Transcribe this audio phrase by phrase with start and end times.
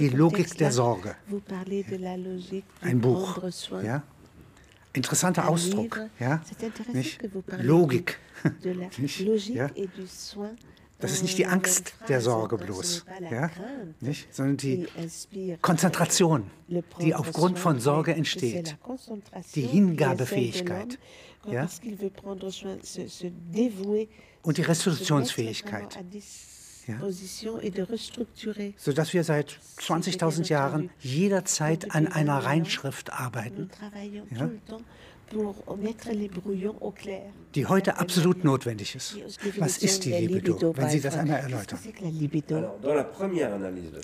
[0.00, 1.14] die Logik der Sorge.
[2.80, 3.38] Ein Buch.
[3.82, 4.02] Ja?
[4.92, 6.00] Interessanter Ausdruck.
[6.18, 6.40] Ja?
[6.92, 7.20] Nicht?
[7.58, 8.18] Logik.
[8.98, 9.20] Nicht?
[9.50, 9.70] Ja?
[10.98, 12.20] Das ist nicht die Angst der.
[12.20, 13.50] Sorge bloß, ja?
[14.00, 14.34] nicht?
[14.34, 14.86] sondern die
[15.62, 16.50] Konzentration,
[17.00, 18.76] die aufgrund von Sorge entsteht.
[19.54, 20.98] Die Hingabefähigkeit,
[21.46, 21.66] ja?
[24.42, 26.49] Und die se
[27.90, 28.72] restructurer.
[28.76, 33.70] sodass wir seit 20.000 Jahren jederzeit an einer Reinschrift arbeiten,
[34.30, 34.50] Ja?
[37.54, 39.16] Die heute absolut notwendig ist.
[39.58, 41.78] Was ist die Libido, wenn Sie das einmal erläutern?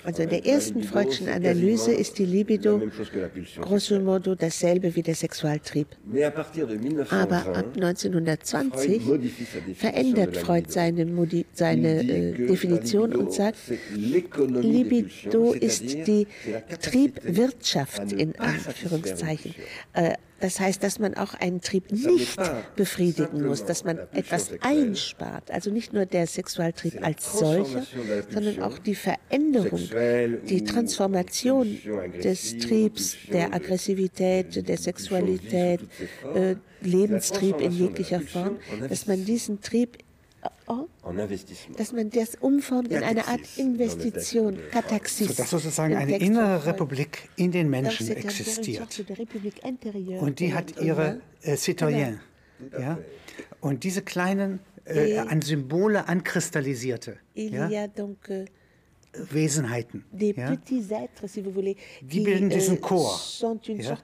[0.05, 2.80] Also in der ersten Freudschen Analyse ist die Libido
[3.61, 5.89] grosso modo dasselbe wie der Sexualtrieb.
[6.05, 11.07] Mais à partir de 1920, Aber ab 1920 Freud modifie sa définition verändert Freud seine,
[11.07, 13.59] Modi seine äh, Definition und sagt,
[13.95, 16.27] Libido ist die
[16.80, 19.55] Triebwirtschaft ne in Anführungszeichen.
[19.93, 22.37] Äh, Das heißt, dass man auch einen Trieb nicht
[22.76, 25.51] befriedigen muss, dass man etwas einspart.
[25.51, 27.87] Also nicht nur der Sexualtrieb als solcher,
[28.30, 29.80] sondern auch die Veränderung,
[30.48, 31.78] die Transformation
[32.23, 35.80] des Triebs, der de- Aggressivität, der Sexualität,
[36.34, 38.56] äh, Lebenstrieb in jeglicher Form,
[38.88, 39.98] dass man diesen Trieb.
[41.77, 45.29] Dass man das umformt in eine Art Investition, Kataxis.
[45.29, 46.66] Sodass sozusagen eine innere.
[46.66, 49.05] Republik in den Menschen existiert.
[50.21, 52.19] Und die hat ihre äh, Citoyens.
[52.79, 52.99] Ja?
[53.61, 57.69] Und diese kleinen, äh, an Symbole ankristallisierte ja?
[59.30, 60.04] Wesenheiten.
[60.12, 60.50] des Ja?
[60.50, 63.96] petits êtres, si vous voulez, Die bilden diesen Chor, sont une ja?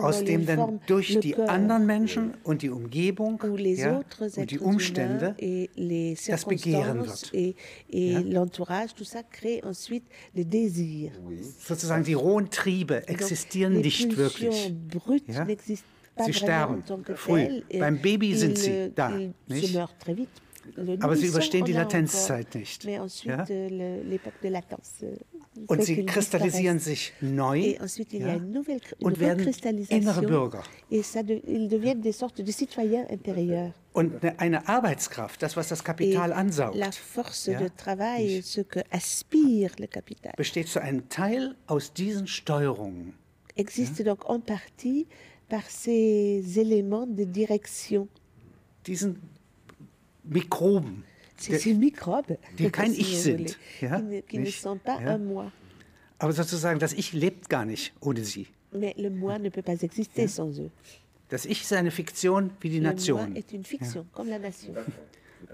[0.00, 4.00] Aus dem dann durch die anderen Menschen und die Umgebung ja,
[4.36, 7.30] und die Umstände humains et les das Begehren wird.
[7.32, 7.56] et,
[7.88, 8.20] et Ja?
[8.20, 10.04] l'entourage, tout ça crée ensuite
[10.34, 11.10] le désir.
[11.58, 14.72] sozusagen die rohen Triebe Donc, existieren les nicht wirklich.
[16.26, 16.82] Sie sterben
[17.14, 17.62] früh.
[17.78, 19.10] Beim Baby sind sie euh, da,
[19.48, 19.74] nicht?
[21.00, 22.84] Aber sie überstehen die Latenzzeit nicht.
[23.24, 23.44] Ja?
[23.48, 24.02] euh,
[25.02, 25.16] euh,
[25.66, 28.36] Und sie qu'ils kristallisieren sich neu ja,
[29.00, 29.44] und werden
[29.88, 30.62] innere Bürger.
[33.92, 36.76] Und eine- eine Arbeitskraft, das, was das Kapital ansaugt,
[37.52, 37.58] Ja?
[40.36, 43.14] besteht zu einem Teil aus diesen Steuerungen.
[43.56, 45.06] existe donc en partie
[45.48, 48.08] par ces éléments de direction,
[48.86, 49.20] diesen
[50.24, 51.04] Mikroben,
[51.38, 54.60] ces microbes die kein Ich sind, ja, qui, ne, ne nicht?
[54.60, 55.14] sont pas Ja.
[55.14, 55.50] un moi.
[56.18, 58.46] aber sozusagen das Ich lebt gar nicht ohne sie.
[58.72, 60.70] Mais le moi ne peut pas exister sans eux.
[61.28, 63.34] Das Ich ist eine Fiktion wie die Le moi Nation.
[63.36, 64.74] est une fiction, comme la nation.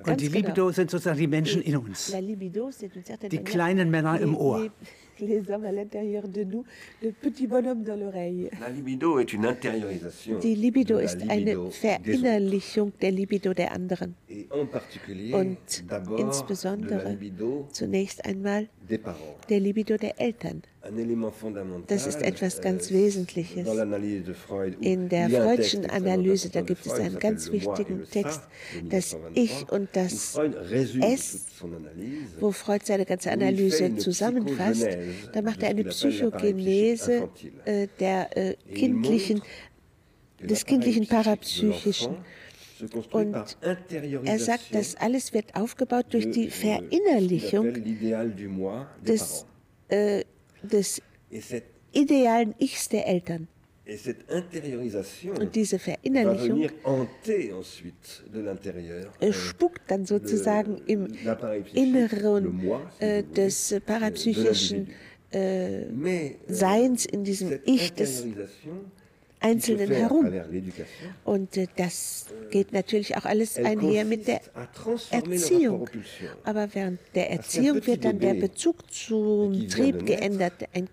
[0.05, 0.39] Und die genau.
[0.49, 2.11] Libido sind sozusagen die Menschen Et in uns.
[2.13, 4.71] La libido, c'est une certaine Die kleinen Männer im les- Ohr.
[5.21, 6.65] Les, hommes à l'intérieur de nous,
[7.03, 8.51] le petit bonhomme dans l'oreille.
[8.61, 10.39] La libido est une intériorisation.
[10.39, 11.57] Die Libido ist eine.
[11.71, 14.15] Verinnerlichung der Libido der anderen.
[14.29, 15.85] Et en particulier, Und
[16.19, 18.69] insbesondere libido zunächst einmal.
[19.49, 20.63] Der Libido der Eltern.
[21.89, 23.69] Das ist etwas ganz äh, Wesentliches.
[24.81, 28.43] In der Freudschen Analyse, da gibt es einen ganz wichtigen Text,
[28.89, 30.39] das 1923, Ich und das
[31.01, 31.47] Es,
[32.39, 34.87] wo Freud seine ganze Analyse zusammenfasst.
[35.33, 37.29] Da macht er eine Psychogenese
[37.65, 39.43] äh, der äh, kindlichen,
[40.41, 42.17] des kindlichen Parapsychischen.
[43.11, 43.35] Und
[44.25, 47.75] er sagt, das alles wird aufgebaut durch die Verinnerlichung
[49.03, 49.47] des
[49.89, 50.25] äh,
[50.63, 51.01] des
[51.93, 53.49] idealen Ichs der Eltern.
[55.39, 56.71] Und diese Verinnerlichung äh,
[59.21, 61.07] euh, spuckt dann sozusagen im
[61.73, 64.89] Inneren äh, des euh, parapsychischen
[65.33, 68.27] äh, euh, Seins in diesem Ich des
[69.41, 70.33] Einzelnen herum.
[71.25, 74.41] Und äh, das geht natürlich auch alles einher mit der
[75.11, 75.89] Erziehung.
[76.45, 80.55] Aber während der Erziehung wird dann der Bezug zum Trieb geändert.
[80.73, 80.89] Ein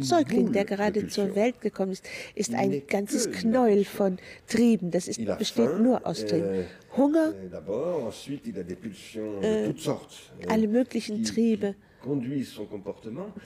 [0.00, 2.04] Säugling, der gerade zur Welt gekommen ist,
[2.34, 4.90] ist ein ganzes Knäuel von Trieben.
[4.90, 6.44] Das ist, besteht nur aus Trieben.
[6.44, 6.64] euh,
[6.96, 7.34] Hunger,
[9.42, 9.74] Äh,
[10.48, 11.74] alle möglichen Triebe,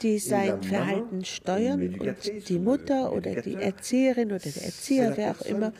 [0.02, 5.42] die sein Verhalten steuern und die Mutter oder die Erzieherin oder der Erzieher, wer auch
[5.42, 5.72] immer,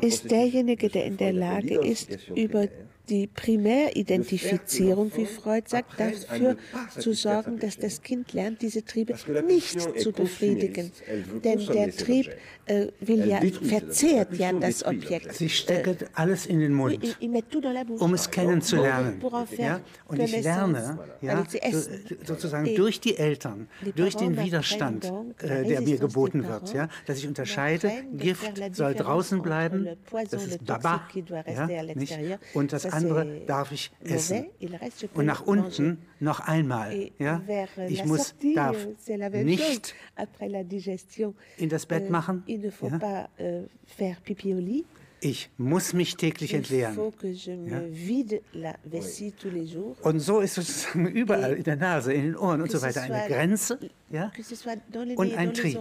[0.00, 2.66] ist derjenige, de der in der Lage ist, über
[3.08, 6.56] die Primäridentifizierung, wie Freud sagt, dafür
[6.98, 9.14] zu sorgen, dass das Kind lernt, diese Triebe
[9.46, 10.92] nicht zu befriedigen.
[11.44, 12.30] Denn der Trieb
[12.66, 15.34] äh, will ja, verzehrt ja das Objekt.
[15.34, 17.16] Sie steckt alles in den Mund,
[17.98, 19.20] um es kennenzulernen.
[19.56, 19.80] Ja?
[20.06, 21.44] Und ich lerne ja,
[22.24, 27.26] sozusagen durch die Eltern, durch den Widerstand, äh, der mir geboten wird, ja, dass ich
[27.26, 29.88] unterscheide, Gift soll draußen bleiben,
[30.30, 31.08] das ist Baba,
[31.46, 32.18] ja, nicht?
[32.54, 34.46] und das andere darf ich essen.
[35.14, 37.10] Und nach unten noch einmal.
[37.18, 37.42] Ja?
[37.88, 38.76] Ich muss, darf
[39.32, 39.94] nicht
[41.56, 42.44] in das Bett machen.
[42.46, 43.28] Ja?
[45.20, 46.96] Ich muss mich täglich entleeren.
[47.66, 47.80] Ja?
[50.02, 53.26] Und so ist sozusagen überall in der Nase, in den Ohren und so weiter eine
[53.26, 53.80] Grenze
[54.10, 54.30] ja?
[55.16, 55.80] und ein Trieb.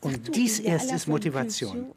[0.00, 1.92] Und dies erst ist Motivation.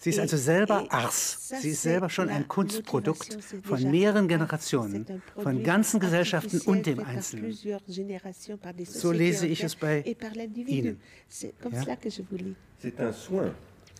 [0.00, 1.48] Sie ist also selber Ars.
[1.60, 7.56] Sie ist selber schon ein Kunstprodukt von mehreren Generationen, von ganzen Gesellschaften und dem Einzelnen.
[8.86, 11.00] So lese ich es bei Ihnen.
[11.60, 11.96] Ja?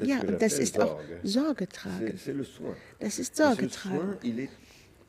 [0.00, 2.18] Ja, und das ist auch Sorge tragen.
[3.00, 4.48] Das ist Sorge tragen.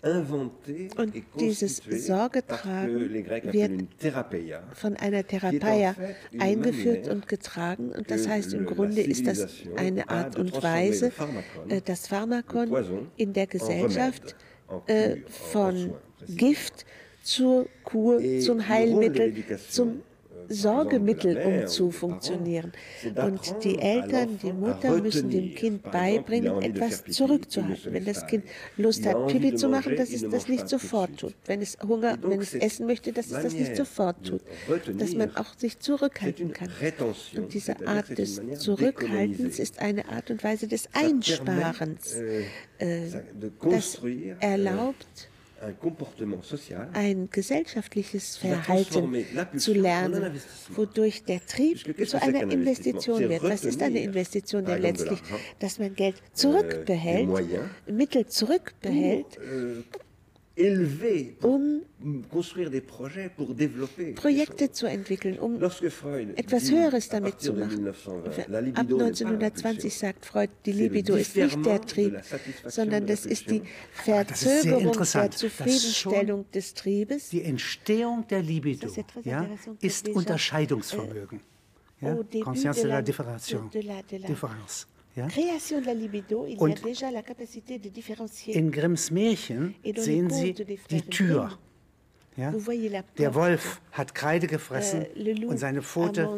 [0.01, 0.51] Und
[1.37, 3.13] dieses Sorgetragen
[3.51, 3.71] wird
[4.73, 5.95] von einer Therapeia
[6.37, 7.89] eingeführt und getragen.
[7.89, 11.11] Und das heißt, im Grunde ist das eine Art und Weise,
[11.67, 14.37] äh, das Pharmakon in der Gesellschaft
[14.87, 15.93] äh, von
[16.27, 16.85] Gift
[17.21, 20.01] zur Kur, zum Heilmittel, zum
[20.49, 22.73] Sorgemittel umzufunktionieren.
[23.15, 27.93] Und die Eltern, die Mutter müssen dem Kind beibringen, etwas zurückzuhalten.
[27.93, 28.45] Wenn das Kind
[28.77, 31.35] Lust hat, Pipi zu machen, dass es das nicht sofort tut.
[31.45, 34.41] Wenn es Hunger, wenn es essen möchte, dass es das nicht sofort tut.
[34.97, 36.69] Dass man auch sich zurückhalten kann.
[37.35, 42.15] Und diese Art des Zurückhaltens ist eine Art und Weise des Einsparens,
[42.79, 43.07] äh,
[43.61, 44.01] das
[44.39, 45.29] erlaubt,
[46.93, 49.25] ein gesellschaftliches Verhalten
[49.57, 50.39] zu lernen,
[50.69, 53.43] wodurch der Trieb zu einer Investition wird.
[53.43, 54.65] Was ist eine Investition?
[54.65, 55.19] Denn letztlich,
[55.59, 57.29] dass man Geld zurückbehält,
[57.87, 59.37] Mittel zurückbehält,
[61.41, 61.81] um
[64.15, 67.87] Projekte zu entwickeln, um etwas Höheres damit zu machen.
[67.87, 67.97] Ab
[68.77, 72.21] 1920 sagt Freud, die Libido ist nicht der Trieb,
[72.65, 73.61] sondern das ist die
[73.91, 77.29] Verzögerung der Zufriedenstellung des Triebes.
[77.29, 78.89] Die Entstehung der Libido
[79.23, 79.47] ja,
[79.81, 81.41] ist Unterscheidungsvermögen.
[82.01, 82.17] Ja?
[82.43, 84.87] Conscience de la différence.
[85.15, 85.27] Ja?
[86.57, 86.81] Und
[88.47, 91.57] in Grimms Märchen sehen Sie die Tür.
[92.37, 92.53] Ja?
[93.17, 96.29] Der Wolf hat Kreide gefressen euh, und seine Pfote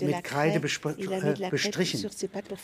[0.00, 2.10] mit Kreide äh, bestrichen.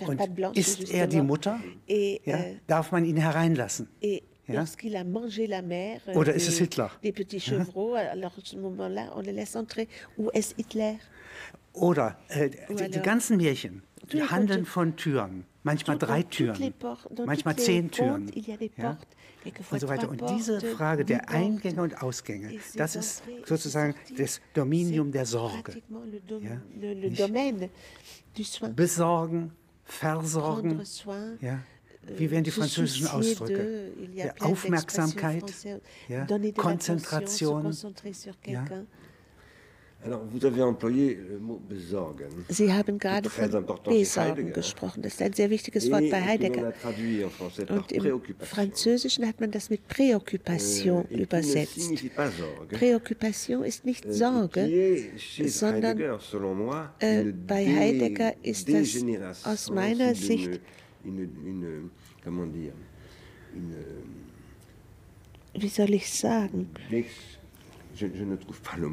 [0.07, 1.61] Und ist er die Mutter?
[1.87, 2.39] Ja?
[2.39, 3.89] Euh, Darf man ihn hereinlassen?
[4.49, 4.65] Ja?
[6.17, 6.91] Oder ist es Hitler?
[11.73, 12.51] Oder äh,
[12.89, 16.75] die ganzen Märchen, die handeln von Türen manchmal drei Türen,
[17.27, 18.31] manchmal zehn Türen
[18.77, 18.99] ja?
[19.71, 20.09] und so weiter.
[20.09, 25.83] Und diese Frage der Eingänge und Ausgänge, das ist sozusagen das Dominium der Sorge.
[26.41, 26.61] Ja?
[28.75, 29.53] Besorgen,
[29.85, 30.83] versorgen,
[31.41, 31.61] ja?
[32.17, 33.93] wie wären die französischen Ausdrücke?
[34.15, 35.45] Ja, Aufmerksamkeit,
[36.09, 37.77] ja, Konzentration.
[38.47, 38.65] Ja,
[42.49, 45.03] Sie haben gerade von Besorgen gesprochen.
[45.03, 46.73] Das ist ein sehr wichtiges Wort bei Heidegger.
[47.69, 51.93] Und im Französischen hat man das mit Präoccupation euh, übersetzt.
[52.71, 55.11] Präoccupation ist nicht euh, Sorge,
[55.47, 56.01] sondern
[57.01, 60.61] äh, bei Heidegger ist das aus meiner Sicht
[65.55, 66.71] wie soll ich sagen?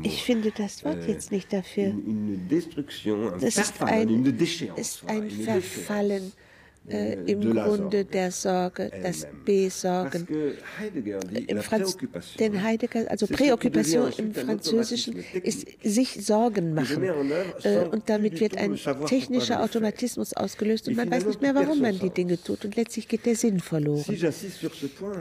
[0.03, 1.93] Ich finde das Wort euh, jetzt nicht dafür.
[3.39, 4.21] Das ist ein,
[4.75, 6.31] ist ein Verfallen
[6.89, 10.27] äh, im Grunde der Sorge, das Besorgen.
[11.47, 11.97] Im Franz
[12.39, 17.03] denn Heidegger, also Präoccupation im Französischen ist sich Sorgen machen.
[17.63, 21.99] Äh, und damit wird ein technischer Automatismus ausgelöst und man weiß nicht mehr, warum man
[21.99, 22.63] die Dinge tut.
[22.63, 24.05] Und letztlich geht der Sinn verloren.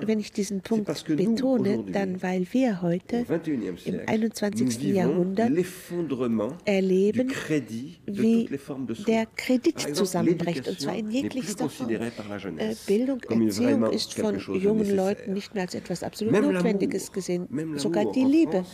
[0.04, 3.25] Wenn ich diesen Punkt betone, dann weil wir heute
[3.85, 4.82] im 21.
[4.82, 5.50] Jahrhundert
[6.64, 7.32] erleben,
[8.06, 8.49] wie
[9.06, 15.54] der Kredit zusammenbricht, und zwar in jeglichsten äh, Bildung, Erziehung ist von jungen Leuten nicht
[15.54, 18.64] mehr als etwas absolut Notwendiges gesehen, sogar die Liebe.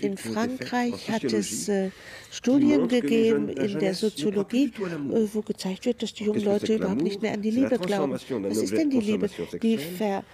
[0.00, 1.90] In Frankreich hat es äh,
[2.30, 7.22] Studien gegeben in der Soziologie, äh, wo gezeigt wird, dass die jungen Leute überhaupt nicht
[7.22, 8.12] mehr an die Liebe glauben.
[8.12, 9.28] Was ist denn die Liebe?
[9.62, 10.24] Die Ver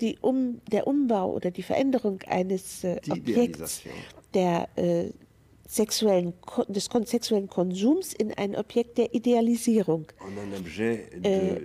[0.00, 3.82] die um, der Umbau oder die Veränderung eines äh, Objekts
[4.34, 5.10] der äh,
[5.66, 6.34] sexuellen,
[6.68, 10.06] des sexuellen Konsums in ein Objekt der Idealisierung,
[11.22, 11.60] äh,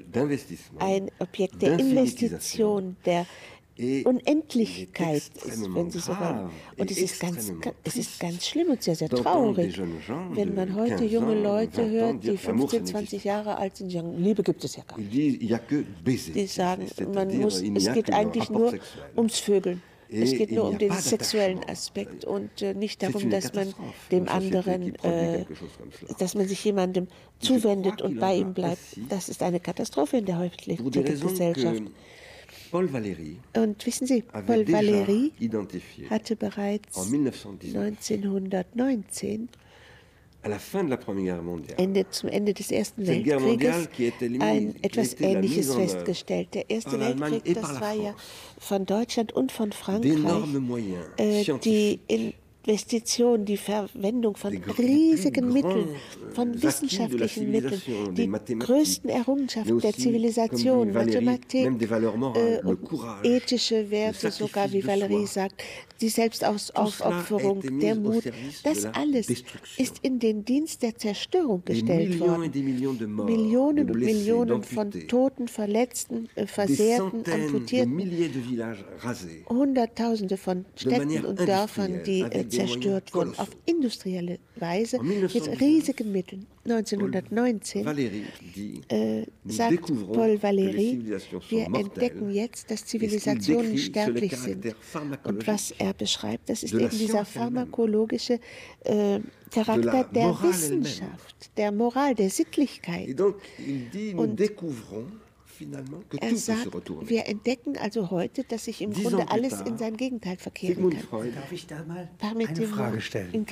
[0.79, 3.25] ein Objekt der Investition, der
[3.77, 5.15] Unendlichkeit
[5.45, 6.49] ist, wenn Sie so wollen.
[6.77, 7.51] Und es ist, ganz,
[7.83, 9.79] es ist ganz schlimm und sehr, sehr traurig,
[10.33, 14.43] wenn man heute junge Leute hört, die 15, 20 Jahre alt sind, die sagen, Liebe
[14.43, 15.11] gibt es ja gar nicht.
[16.35, 18.73] Die sagen, man muss, es geht eigentlich nur
[19.15, 19.81] ums Vögeln.
[20.11, 23.73] Es geht nur um den sexuellen Aspekt und äh, nicht darum, dass man
[24.11, 25.45] dem anderen, äh,
[26.19, 27.07] dass man sich jemandem
[27.39, 28.81] zuwendet und bei ihm bleibt.
[29.09, 31.83] Das ist eine Katastrophe in der heutigen Gesellschaft.
[32.71, 35.31] Paul Valéry Und wissen Sie, Paul Valéry
[36.09, 39.49] hatte bereits 1919
[41.77, 43.89] Ende, zum Ende des Ersten Weltkrieges.
[44.41, 46.53] ein, etwas Ähnliches festgestellt.
[46.55, 48.15] Der Erste Weltkrieg, das war ja
[48.57, 50.11] von Deutschland und von Frankreich,
[51.17, 52.33] äh, die in
[52.65, 55.89] Investition, die Verwendung von riesigen Mitteln,
[56.33, 57.81] von wissenschaftlichen Mitteln,
[58.13, 58.27] die
[58.59, 61.67] größten Errungenschaften der Zivilisation, Mathematik,
[62.35, 62.59] äh,
[63.23, 65.63] ethische Werte, sogar wie Valerie sagt,
[66.01, 68.23] die Selbstaufopferung, der Mut,
[68.63, 69.27] das alles
[69.77, 72.51] ist in den Dienst der Zerstörung gestellt worden.
[73.25, 77.99] Millionen und Millionen von Toten, Verletzten, äh, Versehrten, Amputierten,
[79.47, 86.45] Hunderttausende von Städten und Dörfern, die äh, zerstört wurden auf industrielle Weise mit riesigen Mitteln.
[86.65, 87.87] 1919
[88.89, 94.75] äh, sagt Paul Valéry, wir entdecken jetzt, dass Zivilisationen sterblich sind.
[95.23, 98.39] Und was er beschreibt, das ist eben dieser pharmakologische
[98.83, 103.19] äh, Charakter der Wissenschaft, der Moral, der Sittlichkeit.
[104.15, 104.39] Und
[106.19, 106.67] er sagt,
[107.09, 111.33] wir entdecken also heute, dass sich im Grunde alles in sein Gegenteil verkehren kann.
[111.33, 113.45] Darf ich da mal eine Frage stellen?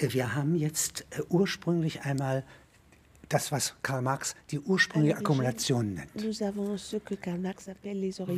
[0.00, 2.44] Äh, wir haben jetzt äh, ursprünglich einmal
[3.28, 6.10] das, was Karl Marx die ursprüngliche Akkumulation nennt.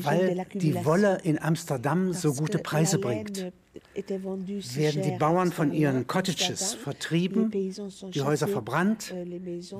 [0.04, 3.52] Weil die Wolle in Amsterdam so gute Preise bringt,
[3.94, 9.25] werden die Bauern von ihren Cottages vertrieben, die Häuser verbrannt, euh,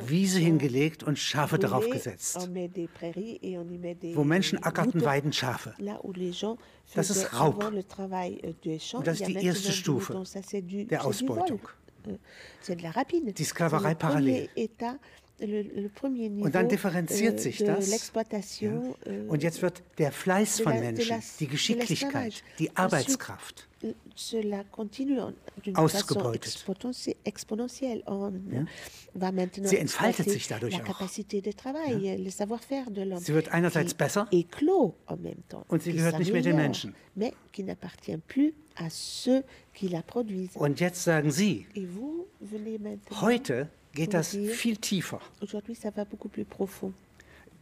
[0.07, 2.49] Wiese hingelegt und Schafe darauf gesetzt.
[4.15, 5.75] Wo Menschen ackerten, weiden Schafe.
[6.95, 7.63] Das ist Raub.
[7.63, 7.83] Euh,
[8.93, 11.61] und das ist die erste Stufe der Ausbeutung.
[12.07, 14.49] Euh, die Sklaverei parallel.
[15.41, 17.91] Und dann differenziert sich das.
[18.61, 18.83] Ja.
[19.29, 23.67] Und jetzt wird der Fleiß von Menschen, die Geschicklichkeit, die Arbeitskraft
[25.75, 26.67] ausgebeutet.
[28.51, 28.67] Ja.
[29.63, 31.01] Sie entfaltet sich dadurch auch.
[31.89, 31.99] Ja.
[33.19, 34.29] Sie wird einerseits besser
[35.69, 36.95] und sie gehört nicht mehr den Menschen.
[40.55, 41.67] Und jetzt sagen Sie,
[43.21, 45.21] heute geht das viel tiefer.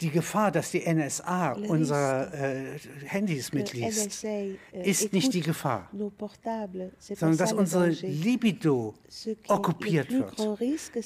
[0.00, 4.54] Die Gefahr, dass die NSA unsere äh, Handys mitliest, äh,
[4.85, 8.94] ist nicht die Gefahr, sondern dass unsere Libido
[9.49, 10.38] okkupiert wird.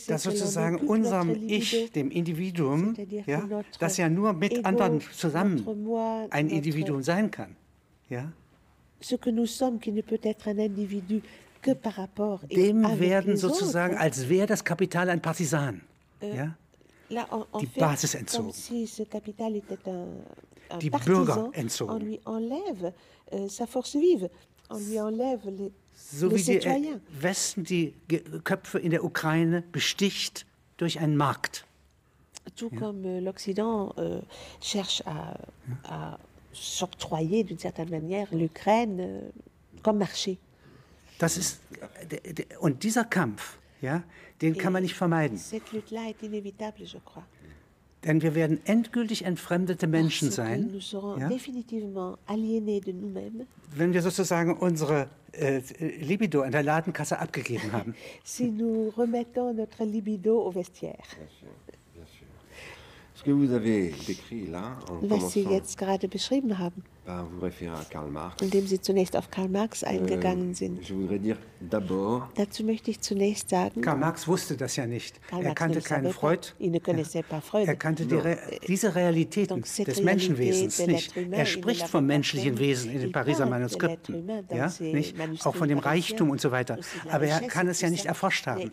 [0.08, 3.48] Dass sozusagen unserem Ich, dem Individuum, ja,
[3.78, 5.66] das ja nur mit anderen zusammen
[6.28, 7.56] ein Individuum sein kann.
[8.10, 8.30] Ja?
[9.00, 11.22] Ce que nous sommes, qui ne peut être un individu
[11.64, 15.82] dem werden sozusagen, als wäre das Kapital ein Partisan,
[16.22, 16.56] euh, ja?
[17.60, 18.52] die Basis entzogen,
[20.80, 22.18] die Bürger entzogen.
[25.94, 26.80] So wie der
[27.20, 27.94] Westen die
[28.44, 30.46] Köpfe in der Ukraine besticht
[30.78, 31.66] durch einen Markt.
[32.56, 34.20] Tout comme euh, l'Occident euh,
[34.60, 35.38] cherche à,
[35.84, 36.18] à
[36.52, 39.20] s'octroyer d'une certaine manière l'Ukraine euh,
[39.82, 40.38] comme marché.
[41.22, 41.60] Das ist,
[42.58, 44.02] und dieser Kampf, ja,
[44.40, 45.40] den kann man nicht vermeiden.
[48.04, 51.30] Denn wir werden endgültig entfremdete Menschen sein, ja?
[53.76, 55.60] wenn wir sozusagen unsere äh,
[56.00, 57.94] Libido an der Ladenkasse abgegeben haben.
[58.24, 61.06] Si nous remettons notre libido au vestiaire.
[63.14, 66.82] Ce que vous avez décrit là, en Was Sie jetzt gerade beschrieben haben,
[68.40, 70.80] indem Sie zunächst auf Karl Marx eingegangen euh, sind.
[72.36, 75.20] Dazu möchte ich zunächst sagen, Karl Marx wusste das ja nicht.
[75.26, 76.52] Karl er kannte keinen Freud.
[76.60, 81.16] Er kannte die Re diese Realitäten des Menschenwesens nicht.
[81.16, 84.72] Er spricht vom menschlichen Wesen in den Pariser Manuskripten, ja?
[84.78, 85.16] nicht?
[85.44, 86.78] auch von dem Reichtum und so weiter.
[87.10, 88.70] Aber er kann es ja nicht erforscht haben.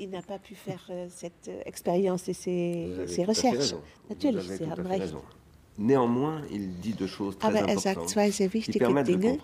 [4.09, 5.15] Natürlich, Sie haben recht.
[5.79, 9.37] Néanmoins, il dit deux choses très Aber er sagt zwei sehr wichtige Dinge,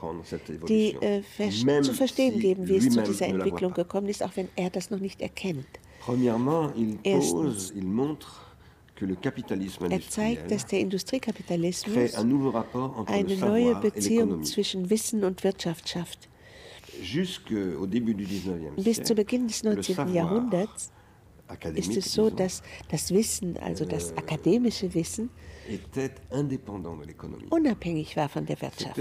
[0.67, 4.69] die äh, zu verstehen geben, wie es zu dieser Entwicklung gekommen ist, auch wenn er
[4.69, 5.65] das noch nicht erkennt.
[6.01, 8.27] Premièrement, il pose, il montre
[8.95, 15.87] que le capitalisme er zeigt, dass der Industriekapitalismus eine neue Beziehung zwischen Wissen und Wirtschaft
[15.87, 16.27] schafft.
[18.77, 20.13] Bis zu Beginn des 19.
[20.13, 20.91] Jahrhunderts
[21.75, 25.29] ist es so, dass das Wissen, also das euh, akademische Wissen,
[27.49, 28.97] unabhängig war von der Wirtschaft.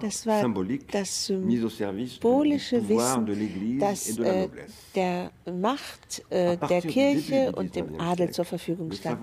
[0.00, 0.54] Das war
[0.90, 4.48] das symbolische Wissen, das äh,
[4.94, 9.20] der Macht äh, der Kirche und dem Adel zur Verfügung stand.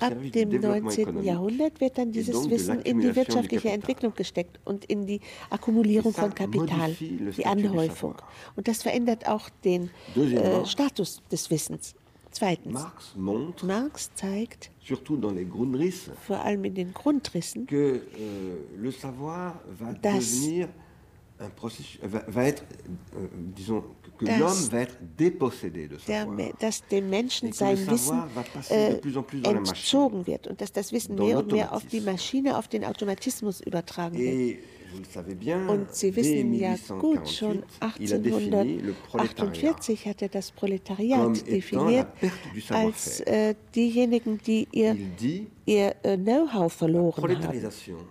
[0.00, 1.22] Ab dem 19.
[1.22, 6.34] Jahrhundert wird dann dieses Wissen in die wirtschaftliche Entwicklung gesteckt und in die Akkumulierung von
[6.34, 8.16] Kapital, die Anhäufung.
[8.56, 11.94] Und das verändert auch den äh, Status des Wissens.
[12.32, 18.00] Zweitens, Marx, montre, Marx zeigt, surtout dans les Grundrisse, vor allem in den Grundrissen, que
[18.18, 20.68] euh, le savoir va devenir
[21.38, 22.64] un processus, va, va être,
[23.16, 23.84] euh, disons,
[24.18, 26.36] que l'homme va être dépossédé de savoir.
[26.36, 28.22] Der, dass dem Menschen sein Wissen
[28.70, 28.98] äh,
[29.48, 33.60] entzogen wird und dass das Wissen mehr und mehr auf die Maschine, auf den Automatismus
[33.60, 34.58] übertragen wird.
[35.68, 42.06] Und Sie wissen ja gut, schon 1848 hat er das Proletariat definiert
[42.70, 44.96] als äh, diejenigen, die ihr,
[45.66, 47.68] ihr äh, Know-how verloren haben.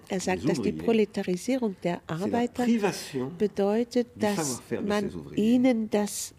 [0.07, 2.67] Er sagt, dass die Proletarisierung der Arbeiter
[3.37, 6.33] bedeutet, dass man ihnen das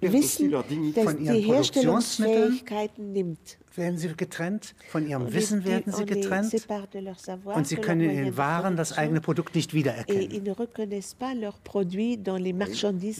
[0.00, 6.54] Wissen, dass die Herstellungsfähigkeiten nimmt werden sie getrennt, von ihrem Wissen werden sie getrennt
[7.44, 10.30] und sie können in den Waren das eigene Produkt nicht wiedererkennen.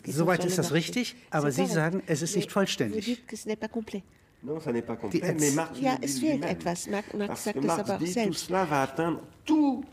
[0.07, 3.21] Soweit ist das richtig, aber Sie sagen, es ist nicht vollständig.
[4.43, 6.89] Non, ça n'est pas complet, mais Marx ja, es fehlt etwas.
[6.89, 8.51] Marx sagt es aber auch selbst.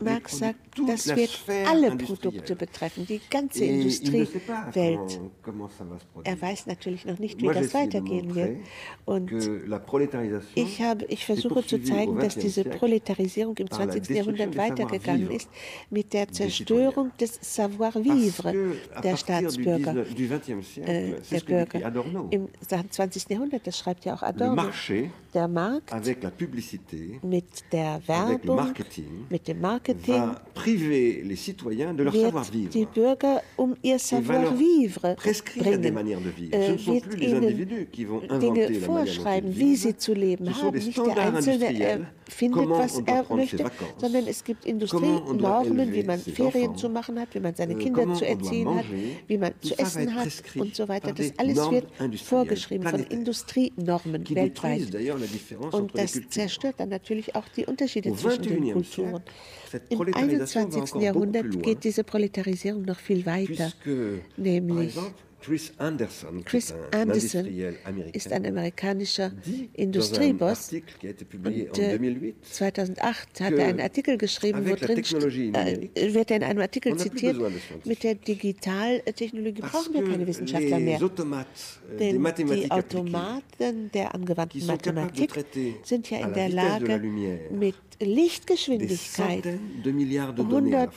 [0.00, 1.30] Marx sagt, das wird
[1.66, 5.20] alle Produkte betreffen, die ganze Industriewelt.
[6.24, 8.58] Er weiß natürlich noch nicht, wie das weitergehen wird.
[9.04, 9.32] Und
[10.54, 14.08] ich, habe, ich versuche zu zeigen, dass diese Proletarisierung im 20.
[14.10, 15.48] Jahrhundert weitergegangen ist
[15.90, 20.06] mit der Zerstörung des Savoir-vivre der Staatsbürger,
[20.86, 22.04] äh, der Bürger.
[22.30, 23.28] Im 20.
[23.30, 25.92] Jahrhundert, das schreibt ja auch Adorno, der Markt
[27.22, 28.74] mit der Werbung,
[29.28, 30.22] mit dem Marketing
[30.54, 32.70] priver les citoyens de leur savoir-vivre.
[32.70, 35.16] Die Bürger um ihr Savoir-vivre
[35.58, 35.80] bringen.
[35.80, 36.56] Des manières de vivre.
[36.66, 40.48] Ce ne sont plus les individus qui vont inventer Dinge vorschreiben, wie sie zu leben
[40.54, 40.78] haben.
[40.78, 43.64] Nicht der Einzelne erfindet, was er möchte,
[43.98, 48.14] sondern es gibt Industrienormen, wie man Ferien zu machen hat, wie man seine euh, Kinder
[48.14, 48.84] zu erziehen hat,
[49.26, 51.12] wie man zu essen hat und so weiter.
[51.12, 51.86] Das alles wird
[52.20, 54.94] vorgeschrieben von Industrienormen weltweit.
[55.72, 59.22] Und das zerstört dann natürlich auch die Unterschiede zwischen den Kulturen.
[59.88, 61.00] Im 21.
[61.02, 63.72] Jahrhundert geht diese Proletarisierung noch viel weiter,
[64.36, 64.96] nämlich
[65.48, 67.46] Chris Anderson, Chris Anderson
[68.12, 69.32] ist ein amerikanischer
[69.72, 70.70] Industrieboss.
[70.72, 76.60] Und, äh, 2008 hat er einen Artikel geschrieben, wo drin äh, wird er in einem
[76.60, 77.38] Artikel zitiert,
[77.86, 81.00] mit der Digitaltechnologie brauchen wir keine Wissenschaftler mehr.
[81.00, 85.32] Euh, Denn die Automaten der angewandten Mathematik
[85.82, 87.00] sind ja in der Lage,
[87.50, 89.44] mit Lichtgeschwindigkeit
[89.84, 90.92] 100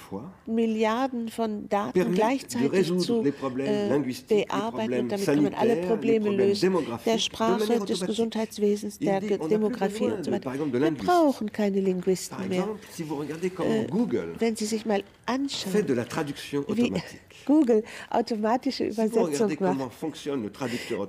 [0.46, 6.76] Milliarden von Daten gleichzeitig zu äh, bearbeiten und damit kann man alle Probleme lösen,
[7.06, 10.54] der Sprache, des Gesundheitswesens, der Demografie und so weiter.
[10.54, 12.68] Wir brauchen keine Linguisten mehr.
[12.98, 13.88] Äh,
[14.40, 15.88] wenn Sie sich mal anschauen,
[16.70, 16.94] wie
[17.46, 19.92] Google automatische Übersetzung macht.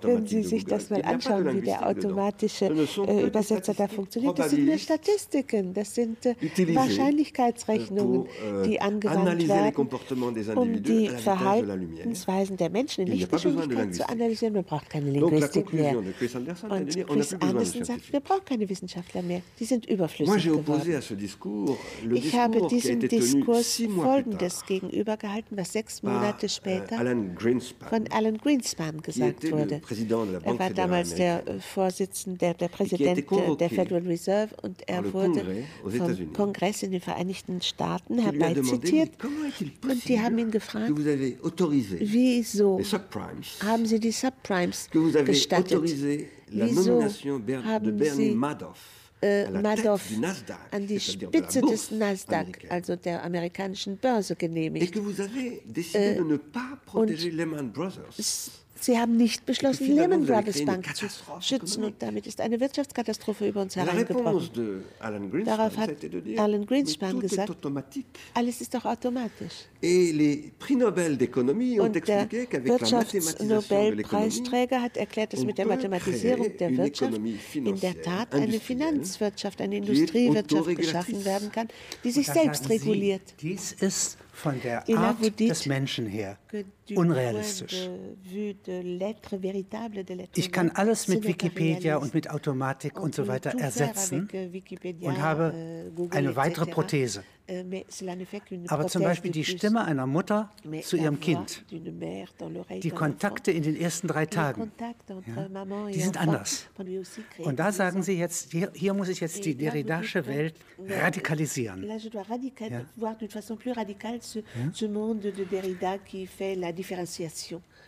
[0.02, 4.66] Wenn Sie sich das mal anschauen, wie der automatische äh, Übersetzer da funktioniert, das sind
[4.66, 6.34] nur Statistiken, das sind äh,
[6.74, 9.88] Wahrscheinlichkeitsrechnungen, euh, die angewandt werden,
[10.56, 14.54] um die Verhaltensweisen der Menschen in Lichtgeschwindigkeit zu analysieren.
[14.54, 15.98] Man braucht keine Linguistik mehr.
[15.98, 16.34] Und Chris
[17.40, 19.42] Anderson sagt, wir brauchen keine Wissenschaftler mehr.
[19.58, 21.12] Die sind überflüssig geworden.
[22.14, 26.96] Ich habe diesem Diskurs Folgendes gegenübergehalten, was sechs Monate Monate später
[27.88, 29.80] von Alan Greenspan gesagt wurde.
[30.44, 33.30] Er war damals der äh, Vorsitzende, der, der Präsident
[33.60, 39.10] der Federal Reserve und er wurde vom Kongress in den Vereinigten Staaten herbeizitiert.
[39.82, 42.80] Und die haben ihn gefragt, wieso
[43.64, 45.82] haben Sie die Subprimes gestattet?
[46.48, 47.02] Wieso
[47.64, 48.36] haben Sie
[49.22, 50.02] äh, Madoff
[50.70, 54.96] an die Spitze des Nasdaq, also der amerikanischen Börse, genehmigt.
[55.94, 56.20] Äh,
[56.92, 57.10] und
[58.82, 61.06] Sie haben nicht beschlossen, Lehman Brothers Bank zu
[61.40, 64.82] schützen und damit ist eine Wirtschaftskatastrophe über uns hereingebrochen.
[65.44, 65.90] Darauf hat
[66.36, 67.64] Alan Greenspan gesagt,
[68.34, 69.68] alles ist doch automatisch.
[69.80, 70.18] Und
[72.08, 77.20] der Wirtschaftsnobelpreisträger hat erklärt, dass mit der Mathematisierung der Wirtschaft
[77.54, 81.68] in der Tat eine Finanzwirtschaft, eine Industriewirtschaft geschaffen werden kann,
[82.02, 83.22] die sich selbst reguliert.
[83.40, 86.36] Dies ist von der Art des Menschen her
[86.94, 87.88] unrealistisch.
[90.34, 94.28] Ich kann alles mit Wikipedia und mit Automatik und so weiter ersetzen
[95.00, 97.22] und habe äh, eine weitere Prothese.
[97.48, 97.82] Euh,
[98.68, 100.50] Aber zum Beispiel die Stimme einer Mutter
[100.82, 106.66] zu ihrem Kind, die Kontakte in den ersten drei Tagen, ja, die sind anders.
[107.38, 110.54] Und da sagen Sie jetzt, hier, hier muss ich jetzt die Derridasche Welt
[110.88, 111.84] radikalisieren.
[111.84, 112.84] Ja?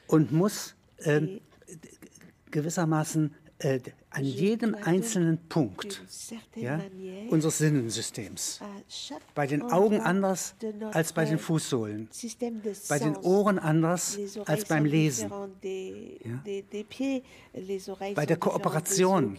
[0.08, 1.20] Und muss äh,
[2.50, 6.02] gewissermaßen äh, an jedem einzelnen Punkt
[6.56, 6.80] ja,
[7.30, 8.60] unseres Sinnensystems.
[9.34, 10.54] Bei den Augen anders
[10.92, 12.08] als bei den Fußsohlen,
[12.88, 15.30] bei den Ohren anders als beim Lesen,
[15.62, 16.42] ja,
[18.14, 19.36] bei der Kooperation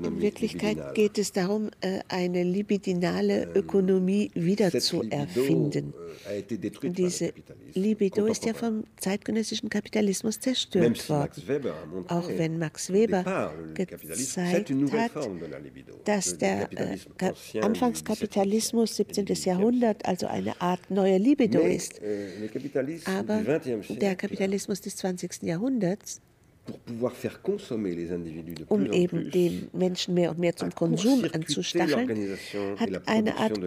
[0.03, 5.94] in Wirklichkeit geht es darum, äh, eine libidinale ähm, Ökonomie wieder zu erfinden.
[6.29, 6.42] Äh,
[6.90, 7.33] diese
[7.75, 12.05] Libido ist ja vom zeitgenössischen Kapitalismus zerstört worden.
[12.09, 15.29] Auch wenn Max Weber gezeigt hat,
[16.05, 16.99] dass der äh,
[17.61, 19.27] Anfangskapitalismus 17.
[19.44, 22.01] Jahrhundert also eine Art neuer Libido ist.
[22.03, 22.49] Euh,
[23.07, 23.42] Aber
[23.88, 25.42] der Kapitalismus des 20.
[25.42, 26.20] Jahrhunderts
[28.68, 32.37] um eben den Menschen mehr und mehr zum Konsum anzustacheln,
[32.76, 33.59] hat eine Art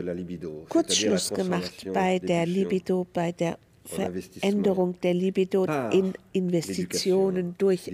[0.69, 7.91] Kurzschluss gemacht bei der Libido, bei der Veränderung der Libido in Investitionen durch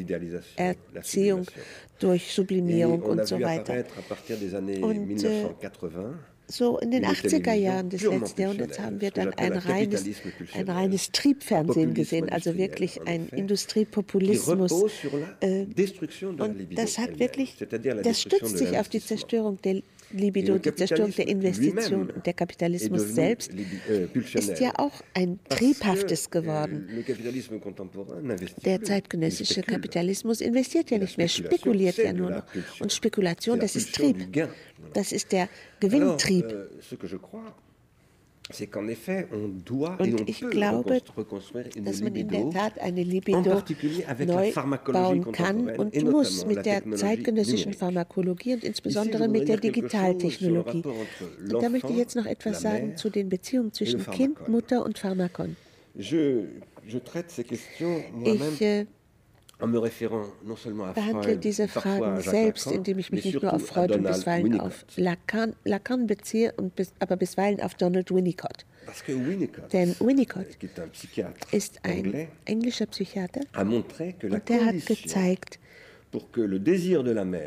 [0.94, 1.46] Erziehung,
[2.00, 3.86] durch Sublimierung und so weiter.
[4.82, 5.50] Und äh,
[6.48, 10.06] so in den 80er Jahren des letzten Jahrhunderts haben wir dann ein reines,
[10.54, 14.72] ein reines Triebfernsehen gesehen, also wirklich ein Industriepopulismus.
[15.40, 15.66] Äh,
[16.38, 17.56] und das hat wirklich,
[18.04, 23.14] das stützt sich auf die Zerstörung der Libido, die Zerstörung der Investition und der Kapitalismus
[23.14, 26.88] selbst euh, ist ja auch ein triebhaftes geworden.
[28.66, 32.44] Der zeitgenössische Kapitalismus investiert ja nicht mehr, spekuliert ja nur noch.
[32.80, 34.28] Und Spekulation, das ist Trieb.
[34.94, 36.46] Das ist der Gewinntrieb.
[38.48, 41.02] Und ich glaube,
[41.84, 43.64] dass man in der Tat eine Libido
[44.20, 44.52] neu
[44.86, 50.84] bauen kann und muss mit der zeitgenössischen Pharmakologie und insbesondere mit der Digitaltechnologie.
[50.86, 55.00] Und da möchte ich jetzt noch etwas sagen zu den Beziehungen zwischen Kind, Mutter und
[55.00, 55.56] Pharmakon.
[55.96, 56.46] Ich äh,
[59.58, 65.56] behandle diese Fragen selbst, indem ich mich nicht nur auf Freud und bisweilen auf Lacan,
[65.64, 68.66] Lacan beziehe, und bis, aber bisweilen auf Donald Winnicott.
[69.74, 70.48] Denn Winnicott
[71.52, 75.60] ist ein englischer Psychiater und der hat gezeigt,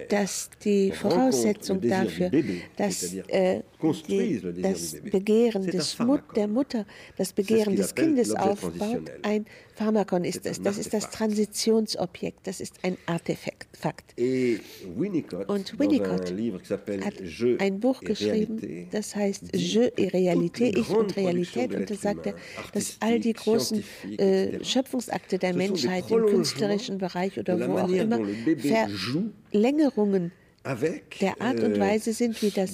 [0.09, 2.31] dass die Voraussetzung dafür,
[2.77, 6.85] dass äh, die, das Begehren des Mut, der Mutter
[7.17, 10.61] das Begehren des Kindes aufbaut, ein Pharmakon ist es.
[10.61, 10.77] Das.
[10.77, 13.69] ist das Transitionsobjekt, das ist ein Artefakt.
[14.17, 16.33] Und Winnicott
[17.05, 17.23] hat
[17.61, 21.75] ein Buch geschrieben, das heißt Je et Réalité, Ich und Realität.
[21.75, 22.35] Und da sagt er,
[22.73, 23.85] dass all die großen
[24.19, 28.19] äh, Schöpfungsakte der Menschheit im künstlerischen Bereich oder wo auch immer
[29.53, 30.33] Verlängerungen
[31.21, 32.73] der Art und Weise sind, wie das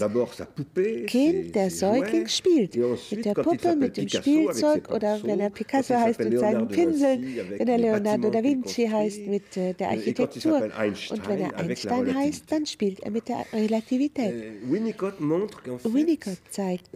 [1.07, 2.75] Kind, der Säugling, spielt.
[3.11, 7.25] Mit der Puppe, mit dem Spielzeug oder wenn er Picasso heißt, mit seinen Pinseln,
[7.57, 10.62] wenn er Leonardo da Vinci heißt, mit der Architektur.
[10.62, 14.35] Und wenn er Einstein heißt, dann spielt er mit der Relativität.
[14.66, 16.90] Winnicott zeigt,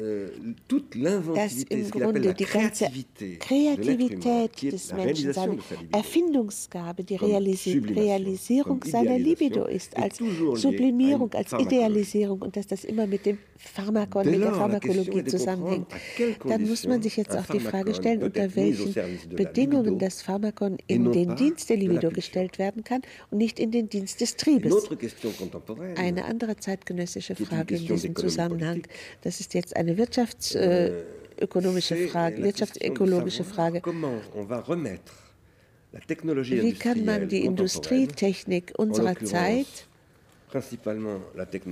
[1.34, 2.90] dass im Grunde die ganze
[3.38, 5.58] Kreativität des Menschen, seine
[5.92, 10.18] Erfindungsgabe, die Realisierung seiner Libido ist, als
[10.78, 15.88] Sublimierung, als Idealisierung und dass das immer mit dem Pharmakon, mit der Pharmakologie zusammenhängt.
[16.44, 18.94] Dann muss man sich jetzt auch die Frage stellen, unter welchen
[19.30, 23.88] Bedingungen das Pharmakon in den Dienst der Libido gestellt werden kann und nicht in den
[23.88, 24.88] Dienst des Triebes.
[25.96, 28.82] Eine andere zeitgenössische Frage in diesem Zusammenhang,
[29.22, 33.82] das ist jetzt eine wirtschaftsökonomische euh, Frage, wirtschaftsökologische Frage.
[35.90, 39.87] Wie kann man die Industrietechnik unserer Zeit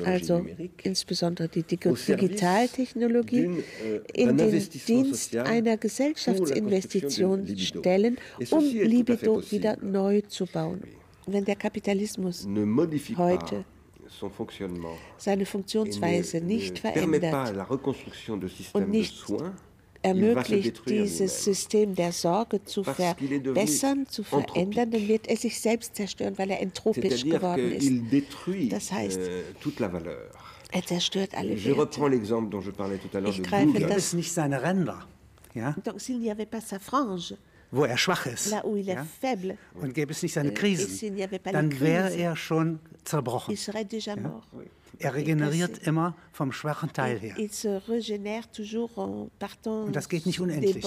[0.04, 0.44] also
[0.82, 8.18] insbesondere die Digitaltechnologie, euh, in den Dienst einer Gesellschaftsinvestition stellen,
[8.50, 10.82] um Libido wieder neu zu bauen.
[11.26, 12.46] Wenn der Kapitalismus
[13.16, 13.64] heute
[15.16, 17.54] seine Funktionsweise nicht verändert
[18.72, 19.24] und nicht
[20.06, 26.36] ermöglicht, dieses System der Sorge zu verbessern, zu verändern, dann wird er sich selbst zerstören,
[26.38, 28.72] weil er entropisch geworden ist.
[28.72, 29.42] Das heißt, euh,
[30.72, 33.28] er zerstört alle Werte.
[33.28, 35.06] Ich greife das nicht seine Ränder.
[35.56, 35.74] Ja?
[35.84, 37.38] Donc s'il n'y avait pas sa frange,
[37.70, 38.50] wo er schwach ist.
[38.50, 39.06] ja?
[39.74, 43.56] Und gäbe es nicht seine Krisen, dann wäre er schon zerbrochen.
[43.56, 44.42] Ja?
[44.98, 47.36] Er regeneriert immer vom schwachen Teil her.
[49.64, 50.84] Und das geht nicht unendlich.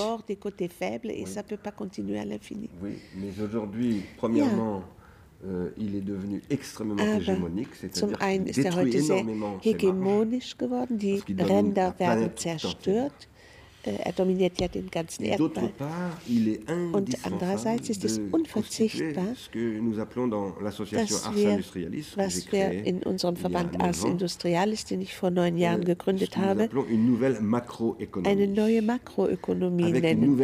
[5.41, 9.23] Euh, il est devenu extrêmement hégémonique, zum einen ist er heute sehr
[9.61, 13.13] hegemonisch geworden, die Ränder werden zerstört.
[13.23, 13.38] Äh,
[13.83, 15.71] er dominiert ja den ganzen Erdball.
[16.91, 19.89] Und andererseits ist es unverzichtbar, dass wir,
[22.15, 26.69] was wir in unserem Verband Ars Industrialis, den ich vor neun Jahren euh, gegründet habe,
[28.23, 30.37] eine neue Makroökonomie nennen,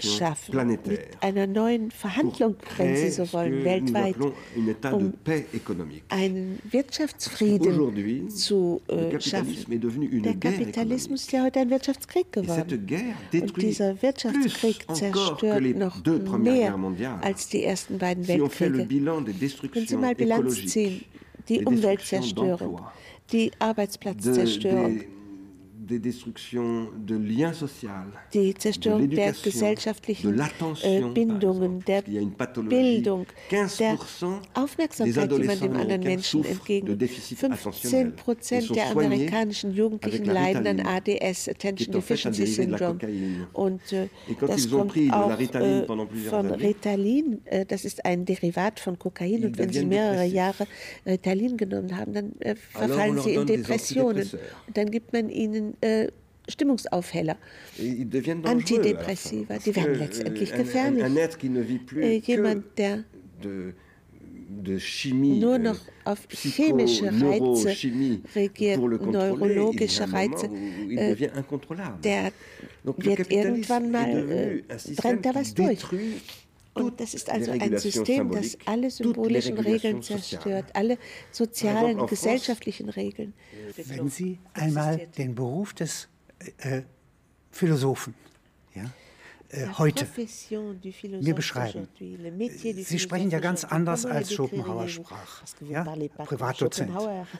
[0.00, 0.80] schaffen, mit
[1.20, 4.16] einer neuen Verhandlung, wenn Sie so wollen, weltweit,
[4.92, 5.12] um
[6.08, 9.80] einen Wirtschaftsfrieden zu äh, schaffen.
[10.22, 12.86] Der Kapitalismus ist ja heute ein Wirtschaftskrieg geworden geworden.
[13.32, 16.74] Und dieser Wirtschaftskrieg zerstört noch mehr
[17.22, 18.88] als die ersten beiden Weltkriege.
[19.74, 21.04] Wenn Sie mal Bilanz ziehen,
[21.48, 22.80] die Umweltzerstörung,
[23.32, 25.00] die Arbeitsplatzzerstörung,
[28.32, 30.40] die Zerstörung der gesellschaftlichen
[30.82, 33.98] äh, Bindungen, der Bildung, der
[34.54, 37.10] Aufmerksamkeit, die man dem anderen Menschen entgegnet.
[37.10, 42.98] 15 Prozent der amerikanischen Jugendlichen leiden an ADS, Attention Deficiency Syndrome.
[43.52, 44.08] Und äh,
[44.40, 45.86] das kommt auch äh,
[46.28, 47.40] von Ritalin.
[47.44, 49.44] Äh, das ist ein Derivat von Kokain.
[49.44, 50.66] Und wenn Sie mehrere Jahre
[51.06, 54.28] Ritalin genommen haben, dann äh, verfallen Sie in Depressionen.
[54.66, 56.08] Und dann gibt man ihnen äh,
[56.48, 57.36] Stimmungsaufheller,
[58.44, 61.04] Antidepressiva, die werden letztendlich gefährlich.
[61.96, 63.04] Äh, jemand, der
[65.12, 67.68] nur noch euh, auf chemische Reize
[68.34, 71.14] regiert, neurologische Reize, äh,
[72.02, 72.32] der
[72.82, 74.62] wird irgendwann mal, äh,
[74.96, 75.84] brennt da was durch.
[76.86, 80.98] Und das ist also ein System, das alle symbolischen Regeln zerstört, alle
[81.30, 83.34] sozialen, gesellschaftlichen Regeln.
[83.76, 86.08] Wenn Sie einmal den Beruf des
[86.58, 86.82] äh,
[87.50, 88.14] Philosophen
[88.74, 88.84] ja,
[89.52, 90.06] äh, heute
[91.20, 91.88] mir beschreiben.
[91.98, 95.42] Sie sprechen ja ganz anders, als Schopenhauer sprach.
[95.68, 95.84] Ja?
[96.24, 96.92] Privatdozent.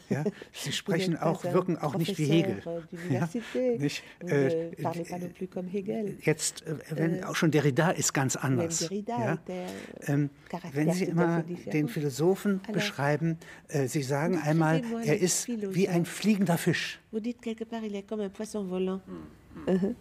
[0.08, 0.24] Ja?
[0.52, 2.62] Sie sprechen auch, wirken auch nicht wie Hegel.
[3.10, 3.28] Ja?
[3.78, 4.02] Nicht?
[4.26, 4.70] Äh,
[6.22, 8.90] jetzt, äh, wenn auch schon Derrida ist ganz anders.
[9.06, 9.38] Ja?
[10.06, 10.30] Ähm,
[10.72, 16.58] wenn Sie immer den Philosophen beschreiben, äh, Sie sagen einmal, er ist wie ein fliegender
[16.58, 17.00] Fisch.
[17.12, 19.02] Vous dites quelque part, il est comme un poisson volant.
[19.66, 19.96] Mhm.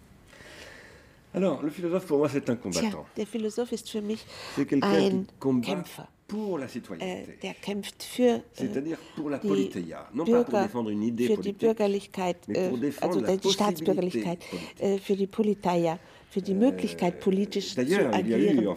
[1.34, 2.90] Alors, le philosophe, pour moi, c'est un combattant.
[2.90, 4.26] Tja, der Philosoph ist für mich
[4.58, 5.28] ein
[5.62, 6.08] Kämpfer.
[6.28, 7.32] Pour la citoyenneté.
[7.32, 10.08] Äh, der kämpft für äh, C'est-à-dire pour la politeia.
[10.14, 14.40] Non Bürger, pas pour défendre une idée für politique, die Bürgerlichkeit, äh, also die Staatsbürgerlichkeit,
[14.78, 15.98] äh, für die Politeia,
[16.30, 18.76] für die Möglichkeit, politisch zu agieren.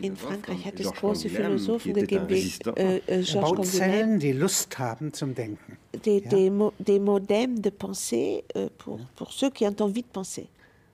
[0.00, 3.78] In Frankreich hat es große Philosophen gegeben, wie äh, Georges
[4.18, 5.76] die Lust haben zum Denken.
[5.92, 6.30] Des, ja?
[6.30, 10.48] des, des modems de pensée euh, pour, pour ceux qui ont envie de penser.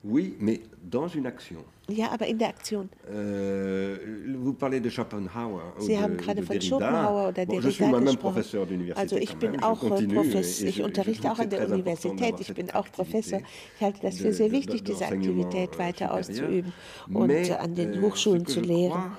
[0.07, 1.63] Oui, mais dans une action.
[1.89, 2.89] Ja, aber in der Aktion.
[3.11, 3.97] Euh,
[4.37, 5.61] vous parlez de Schopenhauer.
[5.79, 8.93] Sie haben gerade von Schopenhauer oder bon, Derrida gesprochen.
[8.95, 13.39] Also ich bin auch Professor, ich unterrichte auch an der Universität, ich bin auch Professor.
[13.75, 16.73] Ich halte das für sehr wichtig, diese Aktivität weiter auszuüben
[17.11, 19.11] und an den Hochschulen zu lehren.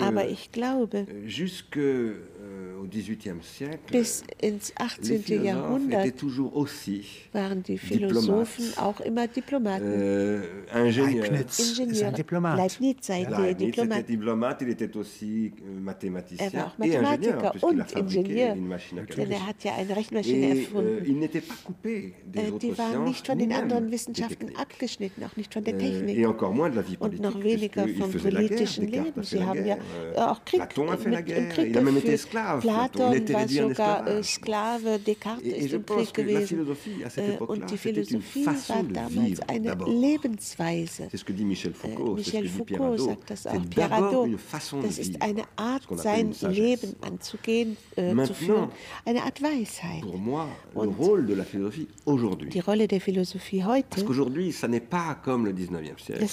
[0.00, 1.06] Aber ich glaube,
[3.90, 5.44] bis ins 18.
[5.44, 6.22] Jahrhundert
[7.32, 9.84] waren die Philosophen auch immer Diplomaten.
[9.84, 10.42] Euh,
[10.74, 11.24] Ingenieur.
[11.58, 12.12] Ingenieur.
[12.56, 14.08] Leibniz sei ja, Diplomat.
[14.08, 18.54] Diplomat, il était aussi euh, mathématicien er war auch Mathematiker und Ingenieur,
[19.16, 21.28] denn er hat ja eine Rechenmaschine euh, erfunden.
[22.58, 26.26] die waren nicht von den anderen Wissenschaften abgeschnitten, auch nicht von der Technik
[27.00, 29.22] und noch weniger vom politischen Leben.
[29.22, 29.76] Sie haben ja
[30.30, 31.84] auch Krieg, mit, im Krieg geführt.
[32.60, 36.66] Platon war sogar äh, Sklave, Descartes ist im Krieg gewesen.
[37.16, 41.08] Äh, und die Philosophie war damals eine Lebensweise.
[41.46, 44.28] Michel Foucault, Michel Foucault sagt das auch, Pierre Hadot.
[44.82, 48.70] Das ist eine Art, sein Leben anzugehen, äh, zu führen,
[49.04, 50.02] eine Art Weisheit.
[50.74, 50.98] Und
[52.52, 54.04] die Rolle der Philosophie heute, das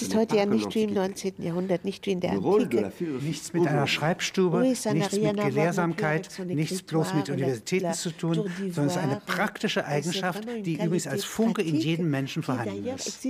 [0.02, 1.34] ist heute ja nicht wie im 19.
[1.40, 2.44] Jahrhundert, nicht wie in der Antike.
[3.22, 8.36] Nichts mit einer Schreibstube, nichts mit Gelehrsamkeit, nichts bloß mit Universitäten zu tun,
[8.72, 13.24] sondern es ist eine praktische Eigenschaft, die übrigens als Funke in jedem Menschen vorhanden ist.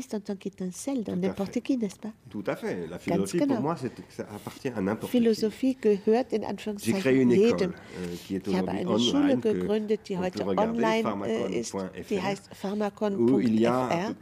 [2.29, 2.87] Tout à fait.
[2.89, 5.17] La philosophie, pour moi, ça appartient à n'importe qui.
[5.17, 7.71] Philosophie gehört in Anführungszeichen jedem.
[7.71, 11.75] Euh, ich habe eine Schule gegründet, die heute online äh, ist,
[12.09, 14.15] die heißt pharmacon.fr.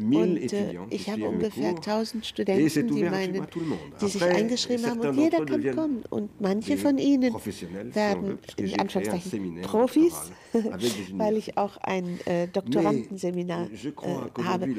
[0.00, 3.46] Und äh, ich habe ungefähr 1000 Studenten, die, meinen,
[4.00, 6.04] die sich eingeschrieben haben und jeder kann kommen.
[6.10, 7.34] Und manche von ihnen
[7.94, 10.14] werden in Anführungszeichen Profis,
[11.12, 14.74] weil ich auch ein äh, Doktorandenseminar äh, habe.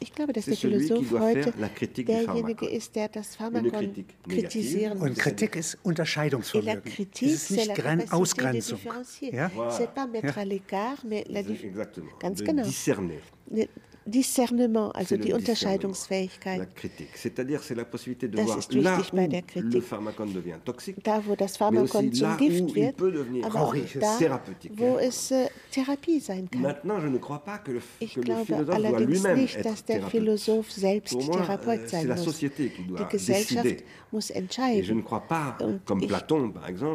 [0.00, 1.52] Ich glaube, dass der Philosoph heute
[2.04, 5.08] derjenige ist, der das Pharmakon kritisieren muss.
[5.08, 6.82] Und Kritik ist Unterscheidungsvermögen.
[7.14, 8.78] Es ist nicht Ausgrenzung.
[9.20, 9.50] Ja?
[9.70, 11.42] C'est pas mettre à l'écart, mais la
[12.18, 12.64] Ganz genau.
[14.10, 16.68] Discernement, also die Unterscheidungsfähigkeit.
[16.70, 19.84] das ist wichtig bei der Kritik.
[21.02, 23.00] Da, wo das Pharmakon zum Gift wird,
[23.44, 24.40] aber auch da,
[24.74, 26.76] wo es äh, Therapie sein kann.
[28.00, 32.38] Ich glaube allerdings nicht, dass der Philosoph selbst Therapeut euh, sein muss.
[32.38, 35.04] Die Gesellschaft muss entscheiden.
[35.04, 36.08] Und ich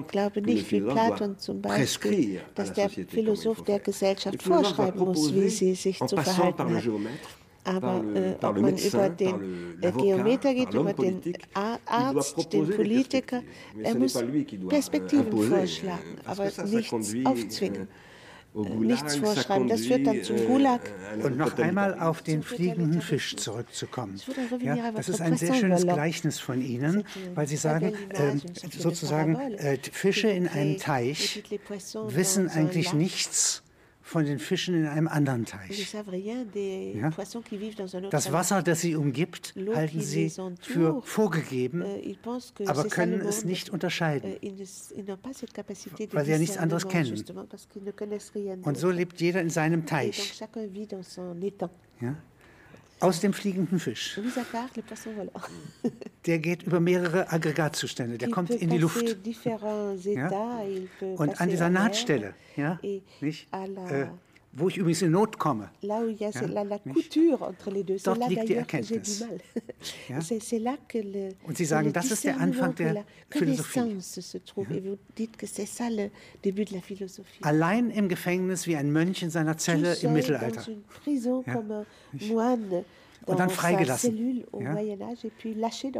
[0.07, 5.75] glaube nicht, wie Platon zum Beispiel, dass der Philosoph der Gesellschaft vorschreiben muss, wie sie
[5.75, 6.83] sich zu verhalten hat.
[7.63, 11.21] Aber äh, ob man über den Geometer geht, über den
[11.53, 13.41] Arzt, den Politiker,
[13.81, 14.23] er muss
[14.69, 17.87] Perspektiven vorschlagen, aber nichts aufzwingen
[18.55, 19.67] nichts vorschreiben.
[19.67, 20.81] Das führt dann zum Gulag.
[21.21, 24.19] Und noch einmal auf den fliegenden Fisch zurückzukommen.
[24.61, 28.35] Ja, das ist ein sehr schönes Gleichnis von Ihnen, weil Sie sagen, äh,
[28.77, 31.43] sozusagen, äh, Fische in einem Teich
[32.07, 33.63] wissen eigentlich nichts
[34.05, 35.91] von den Fischen in einem anderen Teich.
[35.91, 37.09] Ja?
[38.11, 42.15] Das Wasser, das sie umgibt, halten sie für vorgegeben, euh,
[42.67, 45.17] aber können es nicht unterscheiden, euh,
[46.11, 47.25] weil sie ja nichts anderes kennen.
[48.61, 50.39] Und so lebt jeder in seinem Teich.
[51.99, 52.15] Ja?
[52.99, 54.19] Aus dem fliegenden Fisch.
[56.25, 59.17] Der geht über mehrere Aggregatzustände, der kommt in die Luft.
[60.05, 60.61] Ja?
[61.15, 62.79] Und an dieser Nahtstelle, ja,
[63.21, 64.07] nicht, äh,
[64.55, 65.69] wo ich übrigens in Not komme.
[65.81, 66.01] Ja,
[68.03, 69.25] Dort liegt die Erkenntnis.
[70.09, 70.17] Ja?
[71.43, 73.91] Und Sie sagen, das ist der Anfang der Philosophie.
[77.41, 80.65] Allein im Gefängnis wie ein Mönch in seiner Zelle im Mittelalter.
[81.05, 81.63] Ja?
[83.25, 84.43] und dann freigelassen.
[84.59, 84.75] Ja?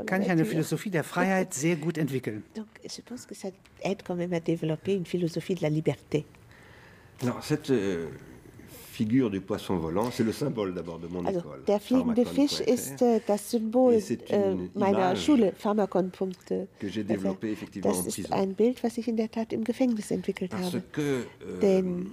[0.05, 2.43] Kann ich eine Philosophie der Freiheit sehr gut entwickeln.
[2.53, 3.49] Donc, je pense que ça
[3.81, 6.25] aide quand même à développer une philosophie de la liberté.
[7.23, 8.07] Non, cette, euh,
[8.95, 11.63] Figure du poisson volant, c'est le symbole d'abord de mon also, école.
[11.67, 16.67] Der fliegende Fisch ist äh, das Symbol äh, meiner Schule, Pharmakon.fr.
[16.79, 20.12] Que j'ai développé effectivement das ist ein Bild, was ich in der Tat im Gefängnis
[20.12, 20.84] entwickelt Parce habe.
[20.93, 22.08] Que, euh, Denn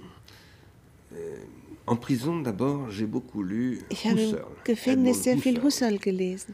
[1.13, 1.37] euh,
[1.85, 6.53] en prison d'abord, j'ai beaucoup lu ich habe im Gefängnis sehr viel Husserl gelesen.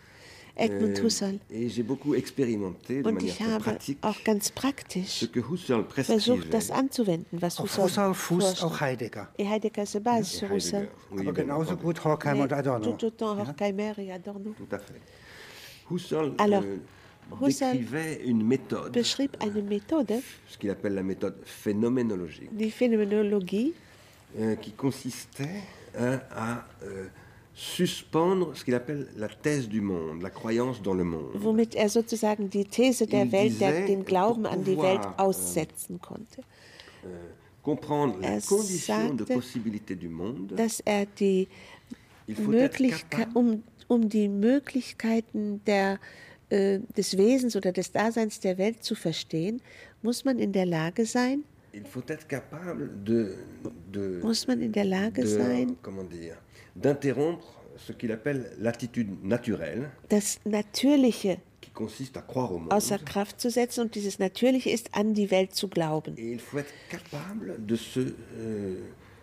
[0.59, 1.39] Edmund Husserl.
[3.03, 5.27] Und ich habe auch ganz praktisch
[5.87, 9.29] versucht, das anzuwenden, was Husserl Husserl fußt auch Heidegger.
[9.37, 10.87] Et Heidegger se base sur Husserl.
[11.11, 12.91] Aber genauso gut Horkheimer und Adorno.
[12.91, 14.53] Tout autant Horkheimer et Adorno.
[14.57, 15.01] Tout à fait.
[15.89, 16.77] Husserl, Alors, euh,
[17.41, 17.77] Husserl
[18.25, 23.73] une méthode, beschrieb eine Methode, ce qu'il appelle la méthode phénoménologique, die Phänomenologie,
[24.37, 25.63] euh, qui consistait
[25.97, 27.07] hein, à euh,
[27.53, 31.35] suspendre ce qu'il appelle la thèse du monde, la croyance dans le monde.
[31.41, 35.99] Womit er sozusagen die These der Il Welt, der, den Glauben an die Welt aussetzen
[35.99, 36.41] konnte.
[37.05, 37.09] Euh,
[37.61, 40.55] comprendre er la condition de possibilité du monde.
[40.55, 41.47] Dass er die
[42.27, 45.99] Möglichkeit, um, um die Möglichkeiten der,
[46.49, 49.61] äh, des Wesens oder des Daseins der Welt zu verstehen,
[50.01, 53.35] muss man in der Lage sein, Il faut être capable de,
[53.93, 56.37] de, muss man in der Lage de, sein, comment dire,
[56.81, 59.89] d'interrompre ce qu'il appelle l'attitude naturelle.
[60.09, 62.73] Das Natürliche qui consiste à croire au monde.
[62.73, 66.15] außer Kraft zu setzen und dieses Natürliche ist, an die Welt zu glauben.
[66.17, 67.99] Et il faut être capable de se
[68.39, 68.81] euh,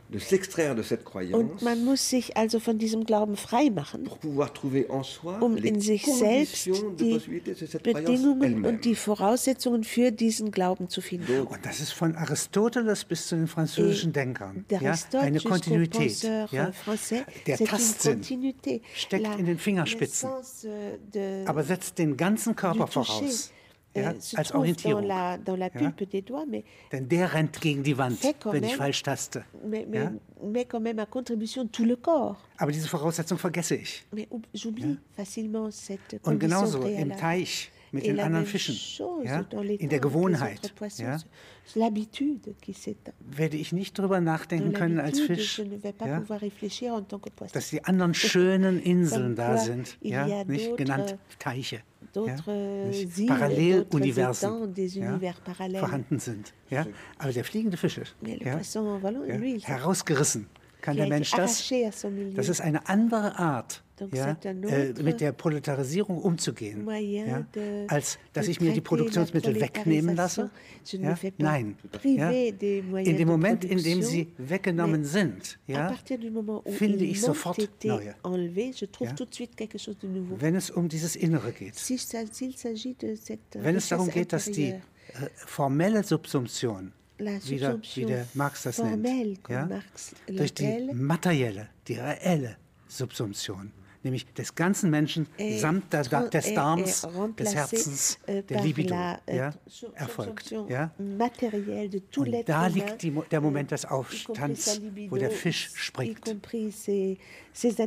[0.08, 1.34] de s'extraire de cette croyance.
[1.34, 5.38] Und man muss sich also von diesem Glauben frei machen, pour pouvoir trouver en soi
[5.40, 7.20] um in sich selbst die
[7.82, 11.46] Bedingungen und die Voraussetzungen für diesen Glauben zu finden.
[11.46, 16.22] Und das ist von Aristoteles bis zu den französischen Denkern ja, eine Kontinuität.
[16.22, 16.70] Ja?
[17.46, 18.22] Der Tastsinn
[18.94, 20.30] steckt in den Fingerspitzen,
[21.46, 23.50] aber setzt den ganzen Körper voraus.
[24.02, 25.02] Ja, als Orientierung.
[25.02, 26.06] Dans la, dans la pulpe ja?
[26.06, 29.44] des doigts, mais Denn der rennt gegen die Wand, wenn ich falsch taste.
[29.64, 30.12] Mais, mais, ja?
[30.42, 32.36] mais quand même à contribution tout le corps.
[32.58, 34.04] Aber diese Voraussetzung vergesse ich.
[34.12, 38.76] Mais j'oublie facilement cette Und genauso im Teich mit den anderen Fischen,
[39.24, 41.18] ja, in der Gewohnheit, ja,
[41.74, 45.62] werde ich nicht darüber nachdenken können als Fisch,
[46.00, 46.22] ja,
[47.52, 51.80] dass die anderen schönen Inseln da sind, ja, nicht genannt Teiche,
[52.14, 52.36] ja,
[53.26, 56.54] Paralleluniversen ja, vorhanden sind.
[56.70, 56.86] Ja,
[57.18, 58.58] aber der fliegende Fisch ist ja,
[59.64, 60.48] herausgerissen.
[60.80, 61.68] Kann der Mensch das?
[62.34, 63.82] Das ist eine andere Art,
[64.12, 67.46] ja, äh, mit der Proletarisierung umzugehen, ja,
[67.88, 70.50] als dass ich mir die Produktionsmittel wegnehmen lasse.
[70.86, 71.76] Ja, nein.
[72.02, 75.94] Ja, in dem Moment, in dem sie weggenommen sind, ja,
[76.66, 78.14] finde ich sofort neue.
[80.38, 81.74] Wenn es um dieses Innere geht.
[83.54, 84.80] Wenn es darum geht, dass die äh,
[85.34, 89.68] formelle Subsumption wie der, wie der Marx das nennt, ja?
[90.26, 92.56] durch die materielle, die reelle
[92.88, 93.72] Subsumption,
[94.06, 95.26] nämlich des ganzen Menschen
[95.58, 97.06] samt der, des Darms,
[97.38, 99.54] des Herzens, euh, der Libido, euh, ja,
[99.94, 100.50] erfolgt.
[100.68, 100.92] Ja?
[100.98, 101.18] Und
[102.46, 106.34] da liegt die, der Moment des Aufstands, wo der Fisch springt.
[107.52, 107.80] Das ist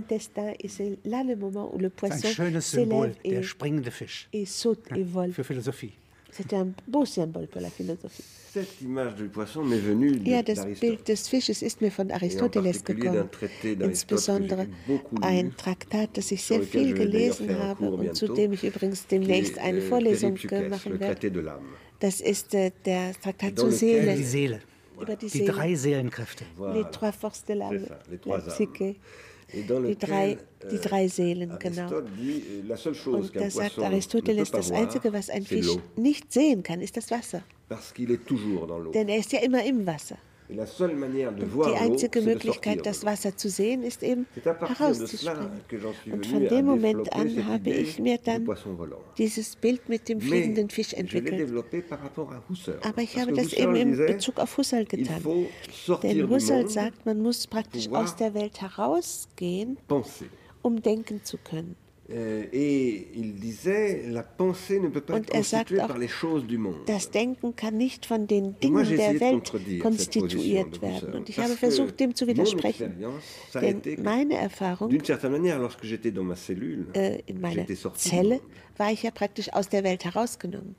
[2.25, 5.93] ein schönes Symbol, der springende Fisch für Philosophie.
[6.31, 8.23] C'est un beau symbole pour la philosophie.
[8.53, 12.83] Cette image du poisson m'est venue ja, das Bild des Fisches ist mir von Aristoteles
[12.83, 13.29] gekommen,
[13.61, 14.67] insbesondere
[15.21, 19.77] ein Traktat, das ich sehr viel gelesen habe und zu dem ich übrigens demnächst eine
[19.77, 20.37] euh, Vorlesung
[20.69, 21.59] machen werde.
[21.99, 24.15] Das ist äh, der Traktat zur Seele.
[24.15, 24.61] Die Seele.
[24.99, 26.43] Über die, die drei Seelenkräfte.
[26.73, 27.85] Les trois forces de l'âme,
[28.25, 28.95] la psyché
[29.53, 30.37] die drei,
[30.71, 31.97] die euh, drei Seelen, genau.
[31.97, 37.43] Und da sagt Aristoteles, das Einzige, was ein Fisch nicht sehen kann, ist das Wasser.
[38.93, 40.17] Denn er ist ja immer im Wasser.
[40.49, 45.51] Die einzige Möglichkeit, das Wasser zu sehen, ist eben herauszuspringen.
[46.11, 48.49] Und von dem Moment an habe ich mir dann
[49.17, 51.51] dieses Bild mit dem fliegenden Fisch entwickelt.
[52.81, 55.21] Aber ich habe das eben in Bezug auf Husserl getan.
[56.01, 59.77] Denn Husserl sagt, man muss praktisch aus der Welt herausgehen,
[60.63, 61.75] um denken zu können.
[62.11, 62.43] Euh,
[64.79, 66.85] ne les choses du monde.
[66.87, 69.51] Das Denken kann nicht von den Dingen der Welt
[69.81, 71.13] konstituiert werden.
[71.13, 72.95] Und ich habe versucht, dem zu widersprechen.
[73.53, 74.97] Denn meine Erfahrung, äh,
[77.27, 78.39] in meiner Zelle,
[78.77, 80.75] war ich ja praktisch aus der Welt herausgenommen.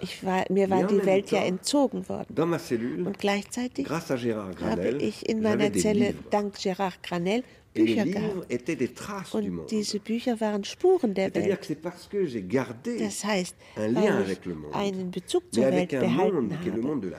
[0.00, 3.06] Ich war, mir war die Welt ja entzogen worden.
[3.06, 7.44] Und gleichzeitig habe ich in meiner Zelle, dank Gérard Granel,
[7.74, 9.34] Bücher gehabt.
[9.34, 11.68] Und diese Bücher waren Spuren der Welt.
[13.00, 13.96] Das heißt, weil
[14.30, 17.16] ich einen Bezug zur Welt behalten habe,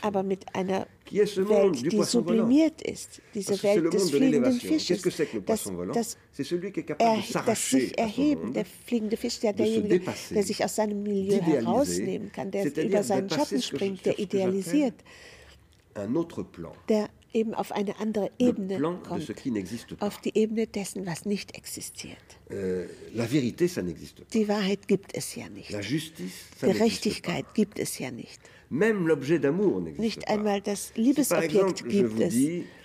[0.00, 5.02] aber mit einer Welt, die sublimiert ist, diese Welt des fliegenden Fisches.
[5.44, 6.16] Das, das,
[6.98, 12.32] er, das sich erheben, der fliegende Fisch, der derjenige, der sich aus seinem Milieu herausnehmen
[12.32, 14.94] kann, der über seinen Schatten springt, der idealisiert,
[16.88, 19.30] der eben auf eine andere Ebene kommt,
[20.00, 22.38] auf die Ebene dessen, was nicht existiert.
[23.12, 24.24] La vérité, ça pas.
[24.32, 25.70] Die Wahrheit gibt es ja nicht.
[25.70, 28.40] La justice, ça Gerechtigkeit gibt es ja nicht.
[28.70, 32.34] Nicht einmal das Liebesobjekt gibt es.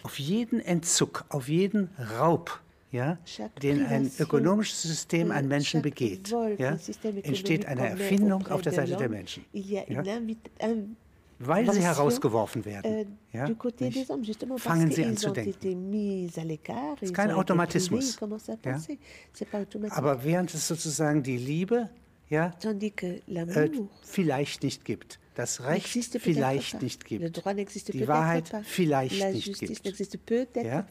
[0.03, 2.59] Auf jeden Entzug, auf jeden Raub,
[2.91, 3.17] ja,
[3.61, 6.77] den ein ökonomisches System an Menschen begeht, ja,
[7.23, 9.45] entsteht eine Erfindung auf der Seite der Menschen.
[9.53, 10.03] Ja?
[11.39, 13.47] Weil sie herausgeworfen werden, äh, ja,
[14.57, 16.31] fangen sie an zu denken.
[16.99, 18.19] Das ist kein Automatismus.
[18.65, 18.79] Ja.
[19.91, 21.89] Aber während es sozusagen die Liebe
[22.29, 22.53] ja,
[23.31, 23.69] äh,
[24.03, 25.87] vielleicht nicht gibt, das Recht
[26.19, 27.37] vielleicht nicht gibt,
[27.93, 30.85] die Wahrheit vielleicht nicht gibt, ja,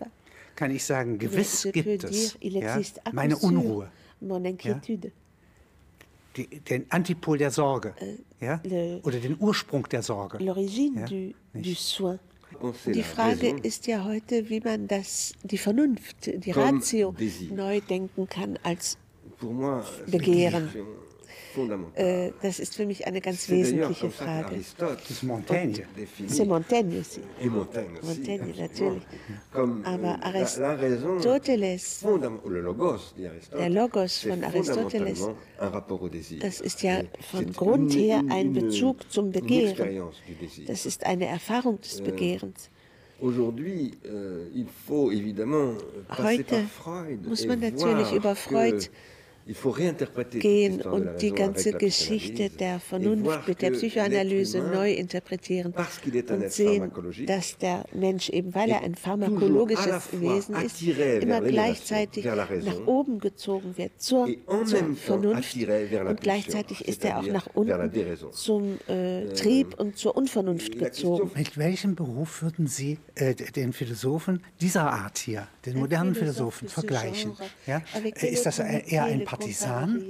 [0.56, 2.80] kann ich sagen, gewiss gibt es ja,
[3.12, 3.90] meine Unruhe.
[5.00, 5.12] Ja,
[6.38, 8.60] die, den Antipol der Sorge äh, ja?
[9.02, 10.38] oder den Ursprung der Sorge.
[10.38, 11.06] L'origine ja?
[11.06, 12.18] du, du soin.
[12.86, 17.14] Die Frage ist ja heute, wie man das, die Vernunft, die Ratio
[17.50, 18.96] neu denken kann als
[20.06, 20.70] Begehren.
[21.94, 24.56] Äh, das ist für mich eine ganz wesentliche Frage.
[24.78, 25.84] Das ist Montaigne.
[26.28, 27.20] C'est Montaigne aussi.
[27.48, 29.02] Montaigne, natürlich.
[29.84, 32.04] Aber Aristoteles,
[33.56, 35.28] der Logos von Aristoteles,
[36.40, 40.12] das ist ja von Grund her ein Bezug zum Begehren.
[40.66, 42.70] Das ist eine Erfahrung des Begehrens.
[43.20, 44.46] Euh,
[46.18, 46.66] Heute
[47.26, 48.88] muss man natürlich über Freud
[50.38, 56.92] gehen und die ganze Geschichte der Vernunft mit der Psychoanalyse neu interpretieren und sehen,
[57.26, 63.76] dass der Mensch, eben weil er ein pharmakologisches Wesen ist, immer gleichzeitig nach oben gezogen
[63.76, 64.28] wird zur,
[64.64, 67.88] zur Vernunft und gleichzeitig ist er auch nach unten
[68.32, 71.30] zum äh, euh, Trieb und zur Unvernunft gezogen.
[71.34, 77.32] Mit welchem Beruf würden Sie äh, den Philosophen dieser Art hier, den modernen Philosophen, vergleichen?
[77.66, 77.82] Ja?
[78.20, 80.02] Ist das eher ein Partisan?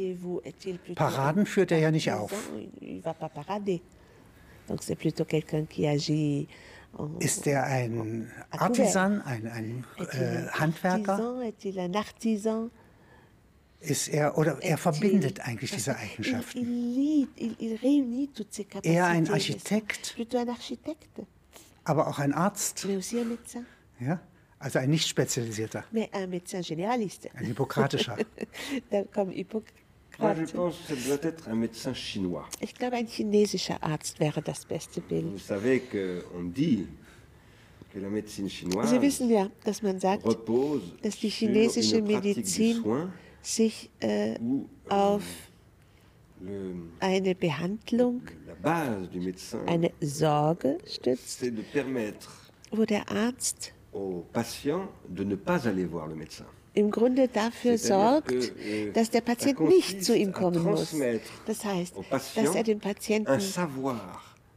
[0.94, 2.32] Paraden führt er ja nicht auf.
[7.20, 11.16] Ist er ein Artisan, ein, ein äh, Handwerker?
[13.80, 16.58] Ist er, oder er verbindet eigentlich diese Eigenschaften.
[18.84, 20.16] Er ein Architekt,
[21.84, 22.84] aber auch ein Arzt.
[24.00, 24.20] Ja?
[24.60, 25.84] Also ein nicht spezialisierter.
[25.92, 27.30] Mais un médecin généraliste.
[27.34, 28.16] Ein hippokratischer.
[29.12, 29.32] Comme
[32.60, 35.32] Ich glaube, ein chinesischer Arzt wäre das beste Bild.
[35.32, 36.88] Vous savez que on dit
[37.92, 40.24] que la médecine chinoise Sie wissen ja, dass man sagt,
[41.02, 42.82] dass die chinesische Medizin
[43.42, 44.38] sich äh,
[44.88, 45.22] auf
[47.00, 48.22] eine Behandlung,
[49.66, 51.44] eine Sorge stützt,
[52.70, 56.44] wo der Arzt au patient de ne pas aller voir le médecin.
[56.74, 60.94] Im Grunde dafür sorgt, euh, dass der Patient nicht zu ihm kommen muss.
[61.46, 63.40] Das heißt, dass er dem Patienten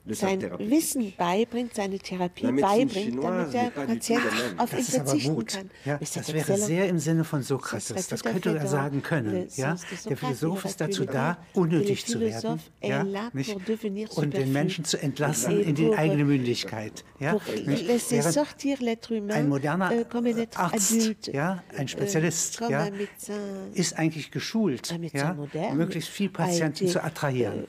[0.06, 4.22] sein Wissen beibringt, seine Therapie beibringt, damit der Patient
[4.58, 5.70] auf ihn verzichten kann.
[5.86, 8.08] Ja, das wäre sehr im Sinne von Sokrates.
[8.08, 9.48] Das könnte er sagen können.
[9.56, 9.76] Ja?
[10.08, 13.04] Der Philosoph ist dazu da, unnötig zu werden ja?
[13.34, 13.56] nicht?
[14.16, 17.04] und den Menschen zu entlassen in die eigene Mündigkeit.
[17.20, 17.38] Ja?
[19.30, 20.06] Ein moderner euh,
[20.56, 21.64] Arzt, ja?
[21.78, 22.88] ein euh, Spezialist, ja?
[23.74, 25.38] ist eigentlich geschult, ja?
[25.74, 27.66] möglichst viel Patienten zu attrahieren.
[27.66, 27.68] Euh,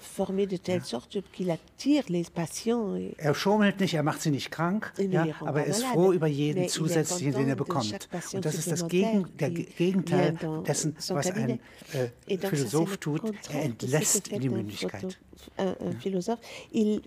[3.17, 6.69] er schummelt nicht, er macht sie nicht krank, ja, aber er ist froh über jeden
[6.69, 8.09] zusätzlichen, den er bekommt.
[8.33, 11.61] Und das ist das Gegen, der Gegenteil dessen, was ein
[11.93, 13.23] äh, Philosoph tut.
[13.53, 15.19] Er entlässt in die Mündigkeit.
[15.57, 16.39] Ein Philosoph,
[16.71, 17.03] il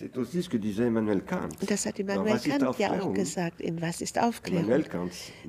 [0.00, 0.10] il?
[1.66, 4.84] Das hat Immanuel Kant ja auch gesagt, in Was ist Aufklärung?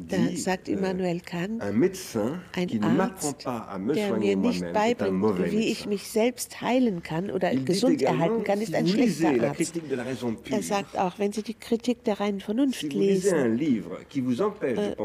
[0.07, 7.01] Da sagt Immanuel Kant, ein Arzt, der mir nicht beibringt, wie ich mich selbst heilen
[7.01, 9.73] kann oder gesund erhalten kann, ist ein schlechter Arzt.
[10.49, 14.95] Er sagt auch, wenn Sie die Kritik der reinen Vernunft lesen äh,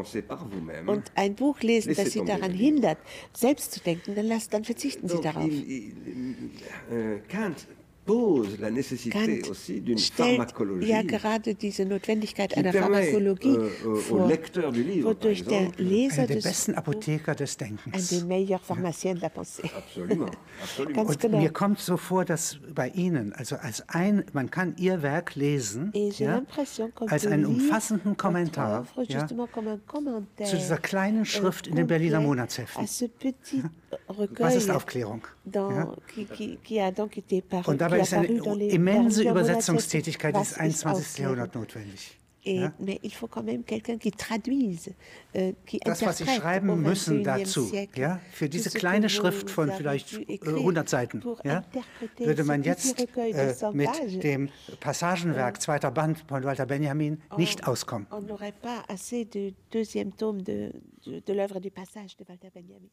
[0.85, 2.99] und ein Buch lesen, das Sie daran hindert,
[3.33, 5.49] selbst zu denken, dann, dann verzichten Sie darauf.
[6.91, 15.45] Euh, Kant pose la d'une pharmacologie ja gerade diese Notwendigkeit einer Pharmakologie euh, vor, wodurch
[15.45, 18.11] der Leser des besten Apotheker des Denkens.
[18.11, 19.69] Un des meilleurs pharmaciens de la pensée.
[19.77, 20.31] Absolument,
[20.61, 21.09] absolument.
[21.09, 21.37] Und genau.
[21.37, 25.91] mir kommt so vor, dass bei Ihnen, also als ein, man kann Ihr Werk lesen,
[26.17, 26.41] ja,
[27.07, 32.83] als einen umfassenden Kommentar ja, zu dieser kleinen Schrift in den Berliner Monatsheften.
[34.37, 35.27] Was ist Aufklärung?
[35.53, 35.93] Ja?
[37.65, 38.27] Und dabei ist eine
[38.67, 41.19] immense Übersetzungstätigkeit des 21.
[41.19, 42.17] Jahrhunderts notwendig.
[42.43, 42.73] Ja?
[45.33, 50.17] Euh, qui Das, was Sie schreiben müssen dazu, ja, für diese kleine Schrift von vielleicht
[50.27, 51.63] äh, 100 Seiten, ja,
[52.17, 58.07] würde man jetzt äh, mit dem Passagenwerk zweiter Band von Walter Benjamin nicht auskommen.
[58.11, 60.71] On n'aurait pas assez de deuxième tome de,
[61.05, 62.89] de l'œuvre du Passage de Walter Benjamin.